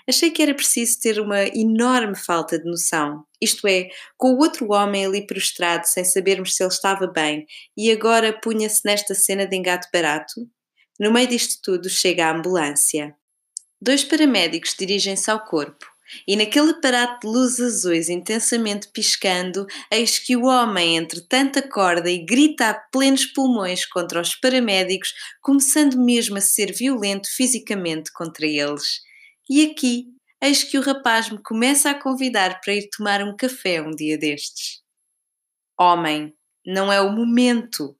Achei 0.08 0.32
que 0.32 0.42
era 0.42 0.52
preciso 0.52 0.98
ter 1.00 1.20
uma 1.20 1.44
enorme 1.56 2.16
falta 2.16 2.58
de 2.58 2.68
noção, 2.68 3.24
isto 3.40 3.64
é, 3.68 3.90
com 4.16 4.32
o 4.32 4.38
outro 4.38 4.72
homem 4.72 5.06
ali 5.06 5.24
prostrado 5.24 5.86
sem 5.86 6.04
sabermos 6.04 6.56
se 6.56 6.64
ele 6.64 6.72
estava 6.72 7.06
bem 7.06 7.46
e 7.76 7.92
agora 7.92 8.32
punha-se 8.32 8.80
nesta 8.84 9.14
cena 9.14 9.46
de 9.46 9.54
engato 9.54 9.86
barato. 9.92 10.50
No 10.98 11.12
meio 11.12 11.28
disto 11.28 11.60
tudo 11.62 11.88
chega 11.88 12.26
a 12.26 12.36
ambulância. 12.36 13.14
Dois 13.80 14.02
paramédicos 14.02 14.74
dirigem-se 14.76 15.30
ao 15.30 15.44
corpo. 15.44 15.93
E 16.26 16.36
naquele 16.36 16.70
aparato 16.70 17.26
de 17.26 17.32
luzes 17.32 17.60
azuis 17.60 18.08
intensamente 18.08 18.88
piscando, 18.88 19.66
eis 19.90 20.18
que 20.18 20.36
o 20.36 20.44
homem, 20.44 20.96
entretanto, 20.96 21.58
acorda 21.58 22.10
e 22.10 22.24
grita 22.24 22.70
a 22.70 22.74
plenos 22.74 23.26
pulmões 23.26 23.84
contra 23.86 24.20
os 24.20 24.34
paramédicos, 24.34 25.12
começando 25.40 25.98
mesmo 25.98 26.36
a 26.36 26.40
ser 26.40 26.72
violento 26.72 27.28
fisicamente 27.34 28.12
contra 28.12 28.46
eles. 28.46 29.00
E 29.48 29.64
aqui, 29.64 30.06
eis 30.42 30.62
que 30.62 30.78
o 30.78 30.82
rapaz 30.82 31.30
me 31.30 31.42
começa 31.42 31.90
a 31.90 32.00
convidar 32.00 32.60
para 32.60 32.74
ir 32.74 32.88
tomar 32.96 33.22
um 33.22 33.36
café 33.36 33.80
um 33.80 33.90
dia 33.90 34.18
destes. 34.18 34.82
Homem, 35.78 36.32
não 36.64 36.92
é 36.92 37.00
o 37.00 37.12
momento, 37.12 37.96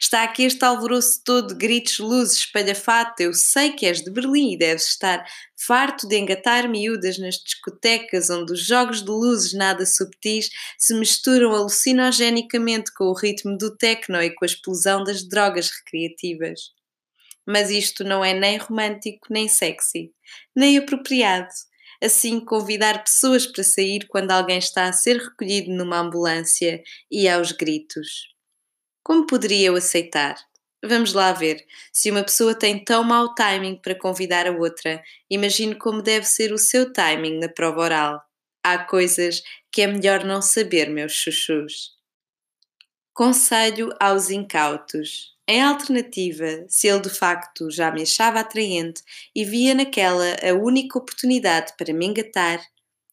Está 0.00 0.22
aqui 0.22 0.44
este 0.44 0.64
alvoroço 0.64 1.22
todo 1.24 1.56
gritos, 1.56 1.98
luzes, 1.98 2.38
espalhafato. 2.38 3.22
Eu 3.22 3.34
sei 3.34 3.72
que 3.72 3.86
és 3.86 4.02
de 4.02 4.10
Berlim 4.10 4.52
e 4.52 4.58
deves 4.58 4.86
estar 4.86 5.24
farto 5.56 6.06
de 6.06 6.16
engatar 6.16 6.68
miúdas 6.68 7.18
nas 7.18 7.36
discotecas 7.36 8.30
onde 8.30 8.52
os 8.52 8.64
jogos 8.64 9.02
de 9.02 9.10
luzes 9.10 9.52
nada 9.52 9.84
subtis 9.86 10.48
se 10.78 10.94
misturam 10.94 11.52
alucinogenicamente 11.52 12.92
com 12.94 13.04
o 13.04 13.14
ritmo 13.14 13.56
do 13.56 13.76
techno 13.76 14.22
e 14.22 14.30
com 14.30 14.44
a 14.44 14.46
explosão 14.46 15.02
das 15.02 15.26
drogas 15.26 15.70
recreativas. 15.70 16.60
Mas 17.46 17.70
isto 17.70 18.02
não 18.02 18.24
é 18.24 18.34
nem 18.34 18.58
romântico, 18.58 19.28
nem 19.30 19.48
sexy, 19.48 20.12
nem 20.54 20.78
apropriado. 20.78 21.48
Assim, 22.02 22.40
convidar 22.40 23.02
pessoas 23.02 23.46
para 23.46 23.64
sair 23.64 24.06
quando 24.08 24.30
alguém 24.30 24.58
está 24.58 24.86
a 24.86 24.92
ser 24.92 25.16
recolhido 25.16 25.70
numa 25.70 25.98
ambulância 25.98 26.82
e 27.10 27.26
aos 27.26 27.52
gritos. 27.52 28.35
Como 29.06 29.24
poderia 29.24 29.68
eu 29.68 29.76
aceitar? 29.76 30.34
Vamos 30.84 31.12
lá 31.12 31.32
ver. 31.32 31.64
Se 31.92 32.10
uma 32.10 32.24
pessoa 32.24 32.56
tem 32.56 32.82
tão 32.82 33.04
mau 33.04 33.36
timing 33.36 33.76
para 33.76 33.94
convidar 33.94 34.48
a 34.48 34.50
outra, 34.50 35.00
imagino 35.30 35.78
como 35.78 36.02
deve 36.02 36.26
ser 36.26 36.52
o 36.52 36.58
seu 36.58 36.92
timing 36.92 37.38
na 37.38 37.48
prova 37.48 37.82
oral. 37.82 38.20
Há 38.64 38.78
coisas 38.78 39.44
que 39.70 39.82
é 39.82 39.86
melhor 39.86 40.24
não 40.24 40.42
saber, 40.42 40.90
meus 40.90 41.12
chuchus. 41.12 41.92
Conselho 43.14 43.90
aos 44.00 44.28
incautos. 44.28 45.36
Em 45.46 45.62
alternativa, 45.62 46.64
se 46.66 46.88
ele 46.88 47.02
de 47.02 47.10
facto 47.10 47.70
já 47.70 47.92
me 47.92 48.02
achava 48.02 48.40
atraente 48.40 49.02
e 49.32 49.44
via 49.44 49.72
naquela 49.72 50.34
a 50.42 50.52
única 50.52 50.98
oportunidade 50.98 51.74
para 51.78 51.94
me 51.94 52.06
engatar, 52.06 52.60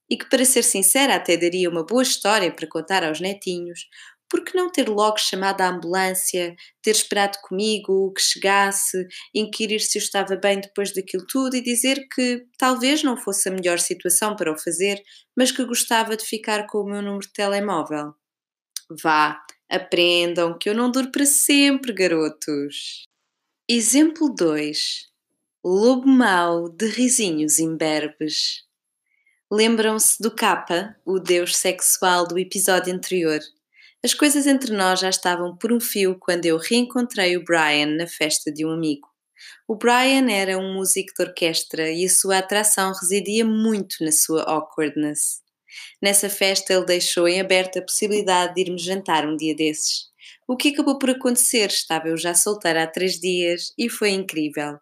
e 0.10 0.18
que, 0.18 0.26
para 0.26 0.46
ser 0.46 0.64
sincera, 0.64 1.16
até 1.16 1.38
daria 1.38 1.70
uma 1.70 1.84
boa 1.84 2.04
história 2.04 2.52
para 2.52 2.68
contar 2.68 3.04
aos 3.04 3.20
netinhos, 3.20 3.88
por 4.34 4.44
que 4.44 4.58
não 4.58 4.68
ter 4.68 4.90
logo 4.90 5.20
chamado 5.20 5.62
a 5.62 5.70
ambulância, 5.70 6.56
ter 6.82 6.90
esperado 6.90 7.38
comigo 7.44 8.12
que 8.14 8.22
chegasse, 8.24 9.08
inquirir 9.32 9.80
se 9.80 10.00
eu 10.00 10.02
estava 10.02 10.36
bem 10.36 10.60
depois 10.60 10.92
daquilo 10.92 11.24
tudo 11.28 11.56
e 11.56 11.62
dizer 11.62 12.08
que 12.12 12.44
talvez 12.58 13.04
não 13.04 13.16
fosse 13.16 13.48
a 13.48 13.52
melhor 13.52 13.78
situação 13.78 14.36
para 14.36 14.52
o 14.52 14.58
fazer, 14.58 15.00
mas 15.38 15.52
que 15.52 15.64
gostava 15.64 16.18
de 16.18 16.26
ficar 16.26 16.66
com 16.66 16.80
o 16.80 16.84
meu 16.84 17.04
número 17.04 17.20
de 17.20 17.32
telemóvel? 17.32 18.16
Vá, 19.04 19.40
aprendam 19.70 20.58
que 20.58 20.68
eu 20.68 20.74
não 20.74 20.90
duro 20.90 21.12
para 21.12 21.28
sempre, 21.28 21.94
garotos. 21.94 23.04
Exemplo 23.70 24.34
2. 24.34 25.12
Lobo 25.64 26.08
mau 26.08 26.70
de 26.70 26.88
risinhos 26.88 27.60
imberbes. 27.60 28.64
Lembram-se 29.52 30.20
do 30.20 30.32
Kappa, 30.32 30.96
o 31.06 31.20
deus 31.20 31.56
sexual 31.56 32.28
do 32.28 32.40
episódio 32.40 32.92
anterior? 32.92 33.40
As 34.06 34.14
coisas 34.14 34.46
entre 34.48 34.76
nós 34.76 35.00
já 35.00 35.10
estavam 35.10 35.56
por 35.56 35.72
um 35.72 35.80
fio 35.80 36.18
quando 36.20 36.46
eu 36.46 36.58
reencontrei 36.58 37.38
o 37.38 37.44
Brian 37.46 37.86
na 37.96 38.06
festa 38.06 38.52
de 38.52 38.66
um 38.66 38.70
amigo. 38.70 39.08
O 39.66 39.78
Brian 39.78 40.30
era 40.30 40.58
um 40.58 40.74
músico 40.74 41.14
de 41.18 41.24
orquestra 41.24 41.90
e 41.90 42.04
a 42.04 42.10
sua 42.10 42.40
atração 42.40 42.92
residia 42.92 43.46
muito 43.46 44.04
na 44.04 44.12
sua 44.12 44.44
awkwardness. 44.44 45.42
Nessa 46.02 46.30
festa 46.30 46.74
ele 46.74 46.86
deixou 46.86 47.30
em 47.30 47.40
aberto 47.40 47.80
a 47.80 47.82
possibilidade 47.82 48.56
de 48.56 48.62
irmos 48.64 48.84
jantar 48.84 49.26
um 49.26 49.38
dia 49.38 49.56
desses. 49.56 50.10
O 50.46 50.58
que 50.58 50.74
acabou 50.74 51.00
por 51.00 51.12
acontecer? 51.12 51.68
Estava 51.68 52.10
eu 52.10 52.18
já 52.18 52.36
solteira 52.36 52.84
há 52.84 52.88
três 52.88 53.14
dias 53.22 53.74
e 53.78 53.88
foi 53.88 54.10
incrível. 54.10 54.80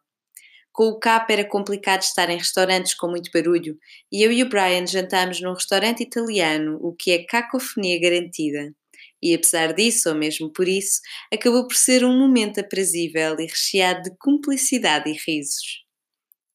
Com 0.71 0.85
o 0.85 0.99
CAP 0.99 1.31
era 1.31 1.45
complicado 1.47 2.01
estar 2.01 2.27
em 2.31 2.39
restaurantes 2.39 2.95
com 2.95 3.07
muito 3.07 3.29
barulho 3.31 3.77
e 4.11 4.25
eu 4.25 4.31
e 4.31 4.41
o 4.41 4.49
Brian 4.49 4.87
jantámos 4.87 5.39
num 5.41 5.53
restaurante 5.53 6.01
italiano, 6.01 6.79
o 6.81 6.95
que 6.95 7.11
é 7.11 7.23
cacofonia 7.23 8.01
garantida 8.01 8.73
e 9.21 9.35
apesar 9.35 9.73
disso, 9.73 10.09
ou 10.09 10.15
mesmo 10.15 10.51
por 10.51 10.67
isso, 10.67 10.99
acabou 11.31 11.67
por 11.67 11.75
ser 11.75 12.03
um 12.03 12.17
momento 12.17 12.59
aprazível 12.59 13.35
e 13.39 13.45
recheado 13.45 14.03
de 14.03 14.17
cumplicidade 14.17 15.09
e 15.09 15.17
risos. 15.27 15.85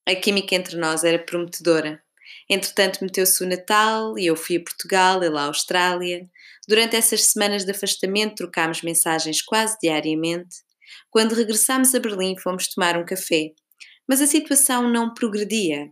A 0.09 0.15
química 0.15 0.55
entre 0.55 0.77
nós 0.77 1.05
era 1.05 1.19
prometedora. 1.19 2.03
Entretanto, 2.49 3.01
meteu-se 3.03 3.43
o 3.43 3.49
Natal 3.49 4.19
e 4.19 4.27
eu 4.27 4.37
fui 4.37 4.57
a 4.57 4.63
Portugal, 4.63 5.23
ele 5.23 5.37
à 5.37 5.43
Austrália. 5.43 6.29
Durante 6.69 6.95
essas 6.97 7.25
semanas 7.25 7.65
de 7.65 7.73
afastamento, 7.73 8.37
trocámos 8.37 8.83
mensagens 8.83 9.43
quase 9.43 9.77
diariamente. 9.83 10.57
Quando 11.11 11.35
regressámos 11.35 11.95
a 11.95 11.99
Berlim, 11.99 12.37
fomos 12.39 12.69
tomar 12.69 12.97
um 12.97 13.05
café. 13.05 13.51
Mas 14.09 14.21
a 14.21 14.27
situação 14.27 14.89
não 14.89 15.13
progredia. 15.13 15.91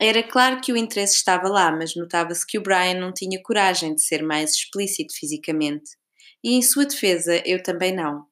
Era 0.00 0.22
claro 0.22 0.62
que 0.62 0.72
o 0.72 0.76
interesse 0.78 1.16
estava 1.16 1.46
lá, 1.46 1.70
mas 1.70 1.94
notava-se 1.94 2.46
que 2.46 2.56
o 2.56 2.62
Brian 2.62 2.98
não 2.98 3.12
tinha 3.12 3.42
coragem 3.42 3.94
de 3.94 4.02
ser 4.02 4.22
mais 4.22 4.54
explícito 4.54 5.14
fisicamente. 5.14 5.99
E 6.42 6.54
em 6.54 6.62
sua 6.62 6.86
defesa, 6.86 7.42
eu 7.46 7.62
também 7.62 7.94
não. 7.94 8.24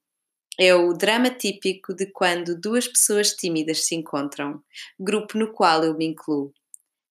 É 0.58 0.74
o 0.74 0.92
drama 0.92 1.30
típico 1.30 1.94
de 1.94 2.06
quando 2.06 2.58
duas 2.58 2.88
pessoas 2.88 3.32
tímidas 3.32 3.86
se 3.86 3.94
encontram, 3.94 4.62
grupo 4.98 5.38
no 5.38 5.52
qual 5.52 5.84
eu 5.84 5.96
me 5.96 6.06
incluo. 6.06 6.52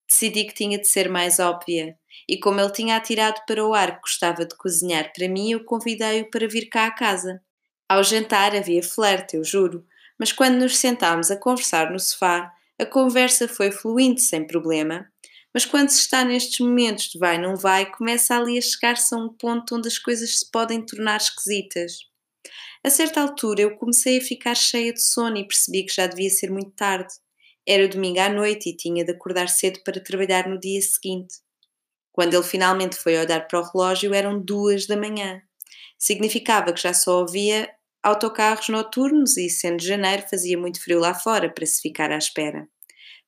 Decidi 0.09 0.45
que 0.45 0.53
tinha 0.53 0.77
de 0.77 0.87
ser 0.87 1.09
mais 1.09 1.39
óbvia, 1.39 1.97
e 2.29 2.39
como 2.39 2.59
ele 2.59 2.71
tinha 2.71 2.97
atirado 2.97 3.41
para 3.47 3.65
o 3.65 3.73
ar 3.73 3.95
que 3.95 4.01
gostava 4.01 4.45
de 4.45 4.55
cozinhar 4.55 5.11
para 5.13 5.29
mim, 5.29 5.51
eu 5.51 5.63
convidei-o 5.63 6.29
para 6.29 6.47
vir 6.47 6.67
cá 6.69 6.87
à 6.87 6.91
casa. 6.91 7.41
Ao 7.89 8.03
jantar 8.03 8.55
havia 8.55 8.83
flerte, 8.83 9.37
eu 9.37 9.43
juro, 9.43 9.85
mas 10.19 10.31
quando 10.31 10.59
nos 10.59 10.77
sentámos 10.77 11.31
a 11.31 11.37
conversar 11.37 11.91
no 11.91 11.99
sofá, 11.99 12.51
a 12.79 12.85
conversa 12.85 13.47
foi 13.47 13.71
fluindo 13.71 14.19
sem 14.19 14.45
problema, 14.45 15.11
mas 15.57 15.65
quando 15.65 15.89
se 15.89 16.01
está 16.01 16.23
nestes 16.23 16.59
momentos 16.59 17.05
de 17.05 17.17
vai, 17.17 17.39
não 17.39 17.55
vai, 17.55 17.91
começa 17.91 18.37
ali 18.37 18.59
a 18.59 18.61
chegar-se 18.61 19.15
a 19.15 19.17
um 19.17 19.27
ponto 19.27 19.75
onde 19.75 19.87
as 19.87 19.97
coisas 19.97 20.37
se 20.37 20.51
podem 20.51 20.85
tornar 20.85 21.17
esquisitas. 21.17 21.93
A 22.83 22.91
certa 22.91 23.21
altura 23.21 23.63
eu 23.63 23.75
comecei 23.75 24.19
a 24.19 24.21
ficar 24.21 24.53
cheia 24.53 24.93
de 24.93 25.01
sono 25.01 25.35
e 25.35 25.47
percebi 25.47 25.83
que 25.83 25.95
já 25.95 26.05
devia 26.05 26.29
ser 26.29 26.51
muito 26.51 26.69
tarde. 26.75 27.11
Era 27.67 27.87
domingo 27.87 28.19
à 28.19 28.29
noite 28.29 28.69
e 28.69 28.77
tinha 28.77 29.03
de 29.03 29.11
acordar 29.11 29.49
cedo 29.49 29.79
para 29.83 29.99
trabalhar 29.99 30.47
no 30.47 30.59
dia 30.59 30.79
seguinte. 30.79 31.37
Quando 32.11 32.35
ele 32.35 32.43
finalmente 32.43 32.95
foi 32.95 33.17
olhar 33.17 33.47
para 33.47 33.59
o 33.59 33.63
relógio, 33.63 34.13
eram 34.13 34.39
duas 34.39 34.85
da 34.85 34.95
manhã. 34.95 35.41
Significava 35.97 36.71
que 36.71 36.83
já 36.83 36.93
só 36.93 37.23
havia 37.23 37.67
autocarros 38.03 38.69
noturnos 38.69 39.37
e, 39.37 39.49
sendo 39.49 39.81
janeiro, 39.81 40.21
fazia 40.29 40.55
muito 40.55 40.79
frio 40.79 40.99
lá 40.99 41.15
fora 41.15 41.51
para 41.51 41.65
se 41.65 41.81
ficar 41.81 42.11
à 42.11 42.17
espera. 42.19 42.69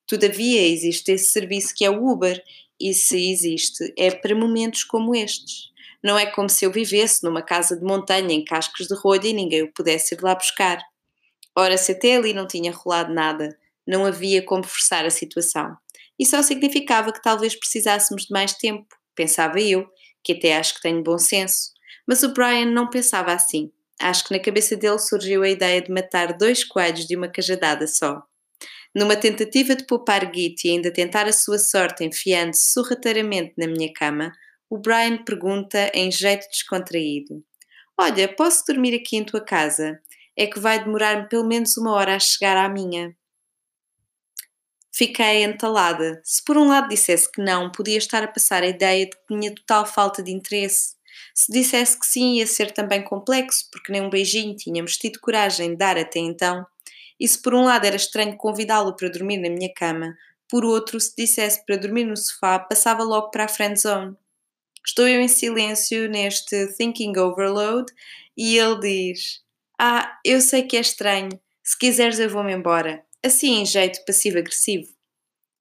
Todavia, 0.10 0.68
existe 0.68 1.12
esse 1.12 1.32
serviço 1.32 1.72
que 1.75 1.86
é 1.86 1.89
o 1.89 2.04
Uber, 2.10 2.44
e 2.82 2.96
se 2.96 3.32
existe, 3.32 3.94
é 3.96 4.10
para 4.10 4.34
momentos 4.34 4.84
como 4.84 5.13
estes. 5.13 5.70
Não 6.04 6.18
é 6.18 6.25
como 6.25 6.50
se 6.50 6.66
eu 6.66 6.72
vivesse 6.72 7.24
numa 7.24 7.44
casa 7.44 7.78
de 7.78 7.86
montanha 7.86 8.34
em 8.34 8.44
cascos 8.44 8.88
de 8.88 8.96
rolha 8.96 9.28
e 9.28 9.34
ninguém 9.34 9.62
o 9.62 9.72
pudesse 9.72 10.16
ir 10.16 10.22
lá 10.24 10.34
buscar. 10.34 10.80
Ora, 11.56 11.78
se 11.78 11.92
até 11.92 12.16
ali 12.16 12.34
não 12.34 12.48
tinha 12.48 12.72
rolado 12.72 13.13
nada, 13.13 13.56
não 13.86 14.04
havia 14.04 14.42
como 14.42 14.63
forçar 14.63 15.06
a 15.06 15.12
situação. 15.12 15.78
E 16.18 16.25
só 16.25 16.42
significava 16.42 17.13
que 17.13 17.22
talvez 17.22 17.54
precisássemos 17.54 18.24
de 18.24 18.32
mais 18.32 18.54
tempo, 18.54 18.88
pensava 19.13 19.60
eu, 19.62 19.86
que 20.24 20.34
até 20.34 20.58
acho 20.58 20.74
que 20.74 20.82
tenho 20.82 21.04
bom 21.04 21.20
senso. 21.20 21.72
Mas 22.08 22.24
o 22.24 22.34
Brian 22.34 22.66
não 22.66 22.89
pensava 22.89 23.32
assim. 23.32 23.72
Acho 24.01 24.24
que 24.24 24.34
na 24.34 24.39
cabeça 24.39 24.75
dele 24.75 24.98
surgiu 24.98 25.44
a 25.44 25.50
ideia 25.50 25.82
de 25.82 25.92
matar 25.92 26.36
dois 26.36 26.63
coelhos 26.63 27.06
de 27.06 27.16
uma 27.16 27.28
cajadada 27.28 27.86
só. 27.86 28.24
Numa 28.96 29.15
tentativa 29.15 29.75
de 29.75 29.86
poupar 29.86 30.34
Git 30.34 30.67
e 30.67 30.72
ainda 30.72 30.91
tentar 30.91 31.27
a 31.27 31.34
sua 31.34 31.60
sorte 31.60 32.03
enfiando-se 32.03 32.72
sorrateiramente 32.74 33.53
na 33.58 33.67
minha 33.67 33.93
cama, 33.93 34.31
o 34.69 34.77
Brian 34.77 35.24
pergunta 35.24 35.91
em 35.93 36.12
jeito 36.12 36.48
descontraído: 36.50 37.43
Olha, 37.98 38.34
posso 38.34 38.63
dormir 38.67 38.96
aqui 38.96 39.17
em 39.17 39.24
tua 39.24 39.41
casa? 39.41 40.00
É 40.36 40.48
que 40.48 40.60
vai 40.60 40.84
demorar-me 40.84 41.27
pelo 41.27 41.46
menos 41.46 41.77
uma 41.77 41.91
hora 41.91 42.15
a 42.15 42.19
chegar 42.19 42.58
à 42.58 42.69
minha. 42.69 43.15
Fiquei 44.91 45.43
entalada. 45.43 46.22
Se 46.24 46.43
por 46.43 46.58
um 46.58 46.67
lado 46.67 46.89
dissesse 46.89 47.31
que 47.31 47.41
não, 47.41 47.72
podia 47.72 47.98
estar 47.98 48.24
a 48.24 48.27
passar 48.27 48.63
a 48.63 48.67
ideia 48.67 49.05
de 49.05 49.12
que 49.12 49.27
tinha 49.27 49.53
total 49.53 49.86
falta 49.86 50.24
de 50.24 50.31
interesse. 50.31 50.96
Se 51.34 51.51
dissesse 51.51 52.00
que 52.00 52.05
sim, 52.05 52.36
ia 52.36 52.48
ser 52.48 52.72
também 52.72 53.03
complexo, 53.03 53.69
porque 53.72 53.91
nem 53.91 54.01
um 54.01 54.10
beijinho 54.10 54.55
tínhamos 54.55 54.98
tido 54.98 55.19
coragem 55.19 55.72
de 55.72 55.77
dar 55.77 55.98
até 55.98 56.19
então. 56.19 56.65
Se 57.28 57.42
por 57.42 57.54
um 57.54 57.64
lado 57.64 57.86
era 57.86 57.96
estranho 57.96 58.38
convidá-lo 58.38 58.96
para 58.96 59.10
dormir 59.10 59.38
na 59.38 59.50
minha 59.50 59.72
cama, 59.74 60.16
por 60.50 60.66
outro, 60.66 61.00
se 61.00 61.14
dissesse 61.16 61.64
para 61.66 61.78
dormir 61.78 62.06
no 62.06 62.18
sofá, 62.18 62.58
passava 62.58 63.04
logo 63.04 63.30
para 63.30 63.46
a 63.46 63.48
friend 63.48 63.80
zone. 63.80 64.16
Estou 64.86 65.08
eu 65.08 65.22
em 65.22 65.28
silêncio 65.28 66.10
neste 66.10 66.74
thinking 66.76 67.16
overload 67.18 67.92
e 68.36 68.58
ele 68.58 68.80
diz: 68.80 69.42
Ah, 69.80 70.18
eu 70.26 70.42
sei 70.42 70.64
que 70.64 70.78
é 70.78 70.82
estranho, 70.82 71.30
se 71.64 71.78
quiseres 71.78 72.18
eu 72.20 72.30
vou-me 72.30 72.54
embora. 72.54 73.04
Assim 73.24 73.62
em 73.62 73.66
jeito 73.66 74.04
passivo-agressivo. 74.06 74.88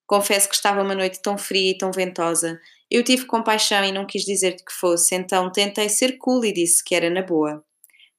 Confesso 0.07 0.49
que 0.49 0.55
estava 0.55 0.83
uma 0.83 0.95
noite 0.95 1.21
tão 1.21 1.37
fria 1.37 1.73
e 1.73 1.77
tão 1.77 1.91
ventosa. 1.93 2.59
Eu 2.91 3.05
tive 3.05 3.27
compaixão 3.27 3.85
e 3.85 3.93
não 3.93 4.07
quis 4.07 4.25
dizer-te 4.25 4.65
que 4.65 4.73
fosse, 4.73 5.15
então 5.15 5.53
tentei 5.53 5.91
ser 5.91 6.17
cool 6.17 6.43
e 6.47 6.53
disse 6.53 6.83
que 6.83 6.95
era 6.95 7.11
na 7.11 7.21
boa. 7.21 7.63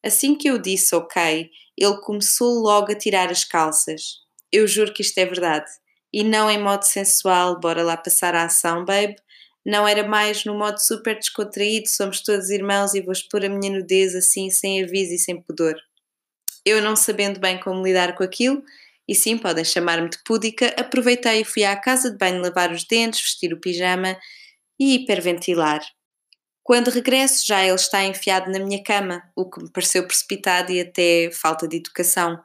Assim 0.03 0.35
que 0.35 0.49
eu 0.49 0.57
disse 0.57 0.95
ok, 0.95 1.49
ele 1.77 1.97
começou 2.01 2.59
logo 2.59 2.91
a 2.91 2.95
tirar 2.95 3.29
as 3.29 3.43
calças. 3.43 4.19
Eu 4.51 4.67
juro 4.67 4.93
que 4.93 5.01
isto 5.01 5.17
é 5.17 5.25
verdade. 5.25 5.69
E 6.11 6.23
não 6.23 6.49
em 6.49 6.61
modo 6.61 6.83
sensual, 6.83 7.59
bora 7.59 7.83
lá 7.83 7.95
passar 7.95 8.33
a 8.33 8.45
ação, 8.45 8.83
babe. 8.83 9.15
Não 9.65 9.87
era 9.87 10.07
mais 10.07 10.45
no 10.45 10.57
modo 10.57 10.79
super 10.79 11.15
descontraído, 11.15 11.87
somos 11.87 12.21
todos 12.21 12.49
irmãos 12.49 12.93
e 12.93 13.01
vou 13.01 13.11
expor 13.11 13.45
a 13.45 13.49
minha 13.49 13.71
nudez 13.71 14.15
assim, 14.15 14.49
sem 14.49 14.83
aviso 14.83 15.13
e 15.13 15.19
sem 15.19 15.41
pudor. 15.41 15.75
Eu, 16.65 16.81
não 16.81 16.95
sabendo 16.95 17.39
bem 17.39 17.59
como 17.59 17.85
lidar 17.85 18.15
com 18.15 18.23
aquilo, 18.23 18.63
e 19.07 19.15
sim, 19.15 19.37
podem 19.37 19.65
chamar-me 19.65 20.09
de 20.09 20.17
púdica, 20.23 20.73
aproveitei 20.77 21.41
e 21.41 21.45
fui 21.45 21.63
à 21.63 21.75
casa 21.75 22.11
de 22.11 22.17
banho 22.17 22.41
lavar 22.41 22.71
os 22.71 22.83
dentes, 22.83 23.21
vestir 23.21 23.53
o 23.53 23.59
pijama 23.59 24.17
e 24.79 24.95
hiperventilar. 24.95 25.81
Quando 26.69 26.91
regresso, 26.91 27.47
já 27.47 27.65
ele 27.65 27.73
está 27.73 28.03
enfiado 28.03 28.51
na 28.51 28.59
minha 28.59 28.83
cama, 28.83 29.23
o 29.35 29.49
que 29.49 29.59
me 29.59 29.71
pareceu 29.71 30.05
precipitado 30.05 30.71
e 30.71 30.79
até 30.79 31.31
falta 31.31 31.67
de 31.67 31.77
educação. 31.77 32.39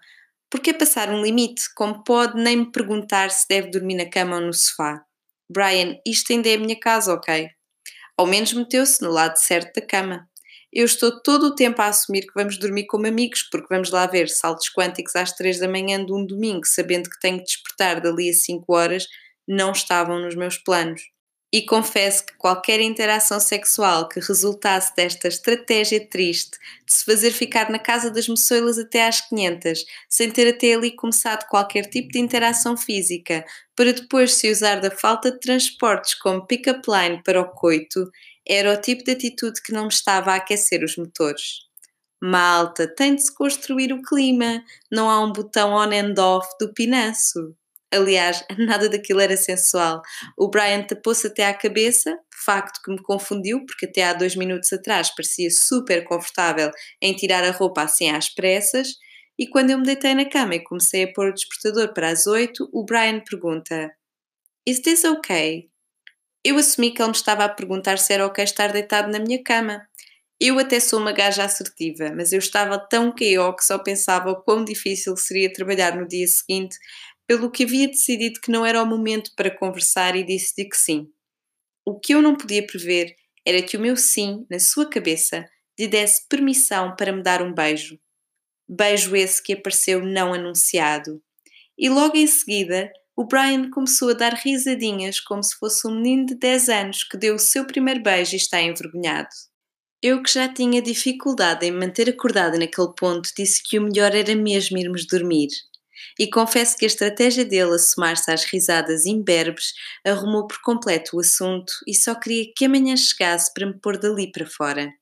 Porque 0.48 0.72
passar 0.72 1.10
um 1.10 1.22
limite, 1.22 1.64
como 1.74 2.02
pode 2.02 2.42
nem 2.42 2.56
me 2.56 2.72
perguntar 2.72 3.30
se 3.30 3.46
deve 3.46 3.68
dormir 3.68 3.96
na 3.96 4.08
cama 4.08 4.36
ou 4.36 4.40
no 4.40 4.54
sofá. 4.54 5.04
Brian, 5.46 5.98
isto 6.06 6.32
ainda 6.32 6.48
é 6.48 6.54
a 6.54 6.58
minha 6.58 6.80
casa, 6.80 7.12
ok? 7.12 7.50
Ao 8.16 8.26
menos 8.26 8.54
meteu-se 8.54 9.02
no 9.02 9.10
lado 9.10 9.36
certo 9.36 9.78
da 9.78 9.86
cama. 9.86 10.26
Eu 10.72 10.86
estou 10.86 11.20
todo 11.20 11.48
o 11.48 11.54
tempo 11.54 11.82
a 11.82 11.88
assumir 11.88 12.22
que 12.22 12.32
vamos 12.34 12.58
dormir 12.58 12.86
como 12.86 13.06
amigos, 13.06 13.42
porque 13.52 13.68
vamos 13.68 13.90
lá 13.90 14.06
ver 14.06 14.30
saltos 14.30 14.70
quânticos 14.72 15.14
às 15.16 15.32
três 15.32 15.58
da 15.58 15.68
manhã 15.68 16.02
de 16.02 16.14
um 16.14 16.24
domingo, 16.24 16.64
sabendo 16.64 17.10
que 17.10 17.20
tenho 17.20 17.36
que 17.40 17.44
despertar 17.44 18.00
dali 18.00 18.30
a 18.30 18.32
cinco 18.32 18.74
horas, 18.74 19.06
não 19.46 19.72
estavam 19.72 20.18
nos 20.18 20.34
meus 20.34 20.56
planos 20.56 21.02
e 21.54 21.62
confesso 21.62 22.26
que 22.26 22.36
qualquer 22.36 22.80
interação 22.80 23.38
sexual 23.38 24.08
que 24.08 24.18
resultasse 24.18 24.92
desta 24.96 25.28
estratégia 25.28 26.04
triste 26.04 26.58
de 26.84 26.92
se 26.92 27.04
fazer 27.04 27.30
ficar 27.30 27.70
na 27.70 27.78
casa 27.78 28.10
das 28.10 28.26
moçoilas 28.26 28.76
até 28.76 29.06
às 29.06 29.20
500, 29.20 29.84
sem 30.08 30.32
ter 30.32 30.52
até 30.52 30.74
ali 30.74 30.90
começado 30.96 31.46
qualquer 31.46 31.82
tipo 31.88 32.08
de 32.08 32.18
interação 32.18 32.76
física, 32.76 33.44
para 33.76 33.92
depois 33.92 34.34
se 34.34 34.50
usar 34.50 34.80
da 34.80 34.90
falta 34.90 35.30
de 35.30 35.38
transportes 35.38 36.16
como 36.16 36.44
pick-up 36.44 36.80
line 36.90 37.22
para 37.22 37.40
o 37.40 37.48
coito, 37.48 38.10
era 38.44 38.74
o 38.74 38.80
tipo 38.80 39.04
de 39.04 39.12
atitude 39.12 39.62
que 39.62 39.72
não 39.72 39.82
me 39.82 39.92
estava 39.92 40.32
a 40.32 40.34
aquecer 40.34 40.82
os 40.82 40.96
motores. 40.96 41.60
Malta, 42.20 42.92
tem 42.92 43.14
de 43.14 43.22
se 43.22 43.32
construir 43.32 43.92
o 43.92 44.02
clima, 44.02 44.60
não 44.90 45.08
há 45.08 45.24
um 45.24 45.30
botão 45.30 45.70
on 45.70 45.92
and 45.92 46.20
off 46.20 46.48
do 46.58 46.74
pinanço. 46.74 47.54
Aliás, 47.94 48.44
nada 48.58 48.88
daquilo 48.88 49.20
era 49.20 49.36
sensual. 49.36 50.02
O 50.36 50.48
Brian 50.48 50.82
tapou-se 50.82 51.26
até 51.26 51.46
à 51.46 51.54
cabeça, 51.54 52.18
facto 52.44 52.80
que 52.82 52.90
me 52.90 53.02
confundiu, 53.02 53.64
porque 53.64 53.86
até 53.86 54.04
há 54.04 54.12
dois 54.12 54.36
minutos 54.36 54.72
atrás 54.72 55.14
parecia 55.14 55.50
super 55.50 56.04
confortável 56.04 56.70
em 57.00 57.14
tirar 57.14 57.44
a 57.44 57.50
roupa 57.50 57.82
assim 57.82 58.10
às 58.10 58.28
pressas. 58.28 58.88
E 59.38 59.48
quando 59.48 59.70
eu 59.70 59.78
me 59.78 59.84
deitei 59.84 60.14
na 60.14 60.28
cama 60.28 60.54
e 60.54 60.62
comecei 60.62 61.04
a 61.04 61.12
pôr 61.12 61.28
o 61.28 61.34
despertador 61.34 61.92
para 61.92 62.10
as 62.10 62.26
oito, 62.26 62.68
o 62.72 62.84
Brian 62.84 63.20
pergunta: 63.20 63.90
Is 64.66 64.80
this 64.80 65.04
okay? 65.04 65.68
Eu 66.44 66.56
assumi 66.58 66.90
que 66.90 67.00
ele 67.00 67.08
me 67.08 67.16
estava 67.16 67.44
a 67.44 67.48
perguntar 67.48 67.98
se 67.98 68.12
era 68.12 68.26
ok 68.26 68.44
estar 68.44 68.70
deitado 68.70 69.10
na 69.10 69.18
minha 69.18 69.42
cama. 69.42 69.82
Eu 70.40 70.58
até 70.58 70.78
sou 70.78 71.00
uma 71.00 71.12
gaja 71.12 71.44
assertiva, 71.44 72.12
mas 72.14 72.32
eu 72.32 72.38
estava 72.38 72.78
tão 72.78 73.10
KO 73.10 73.56
que 73.56 73.64
só 73.64 73.78
pensava 73.78 74.30
o 74.30 74.42
quão 74.42 74.64
difícil 74.64 75.16
seria 75.16 75.52
trabalhar 75.52 75.96
no 75.96 76.06
dia 76.06 76.26
seguinte 76.26 76.76
pelo 77.26 77.50
que 77.50 77.64
havia 77.64 77.88
decidido 77.88 78.40
que 78.40 78.50
não 78.50 78.64
era 78.64 78.82
o 78.82 78.86
momento 78.86 79.32
para 79.36 79.56
conversar 79.56 80.14
e 80.16 80.24
disse-lhe 80.24 80.68
que 80.68 80.76
sim. 80.76 81.08
O 81.86 81.98
que 81.98 82.14
eu 82.14 82.22
não 82.22 82.36
podia 82.36 82.66
prever 82.66 83.14
era 83.46 83.62
que 83.62 83.76
o 83.76 83.80
meu 83.80 83.96
sim, 83.96 84.46
na 84.50 84.58
sua 84.58 84.88
cabeça, 84.88 85.44
lhe 85.78 85.86
desse 85.86 86.26
permissão 86.28 86.94
para 86.96 87.12
me 87.12 87.22
dar 87.22 87.42
um 87.42 87.52
beijo. 87.52 87.98
Beijo 88.68 89.14
esse 89.14 89.42
que 89.42 89.52
apareceu 89.52 90.04
não 90.04 90.32
anunciado. 90.32 91.22
E 91.76 91.88
logo 91.88 92.16
em 92.16 92.26
seguida, 92.26 92.90
o 93.16 93.24
Brian 93.24 93.70
começou 93.70 94.10
a 94.10 94.14
dar 94.14 94.32
risadinhas 94.32 95.20
como 95.20 95.42
se 95.42 95.56
fosse 95.56 95.86
um 95.86 95.94
menino 95.94 96.26
de 96.26 96.34
10 96.36 96.68
anos 96.68 97.04
que 97.04 97.16
deu 97.16 97.34
o 97.34 97.38
seu 97.38 97.66
primeiro 97.66 98.02
beijo 98.02 98.34
e 98.34 98.36
está 98.36 98.60
envergonhado. 98.62 99.28
Eu 100.02 100.22
que 100.22 100.32
já 100.32 100.52
tinha 100.52 100.82
dificuldade 100.82 101.66
em 101.66 101.70
me 101.70 101.86
manter 101.86 102.08
acordada 102.08 102.58
naquele 102.58 102.92
ponto, 102.94 103.30
disse 103.36 103.62
que 103.62 103.78
o 103.78 103.82
melhor 103.82 104.14
era 104.14 104.34
mesmo 104.34 104.78
irmos 104.78 105.06
dormir 105.06 105.48
e 106.18 106.28
confesso 106.28 106.76
que 106.76 106.84
a 106.84 106.88
estratégia 106.88 107.44
dele 107.44 107.74
a 107.74 107.78
somar-se 107.78 108.30
às 108.30 108.44
risadas 108.44 109.06
imberbes 109.06 109.72
arrumou 110.04 110.46
por 110.46 110.60
completo 110.62 111.16
o 111.16 111.20
assunto 111.20 111.72
e 111.86 111.94
só 111.94 112.14
queria 112.14 112.52
que 112.56 112.64
amanhã 112.64 112.96
chegasse 112.96 113.52
para 113.52 113.66
me 113.66 113.74
pôr 113.74 113.98
dali 113.98 114.30
para 114.30 114.46
fora. 114.46 114.92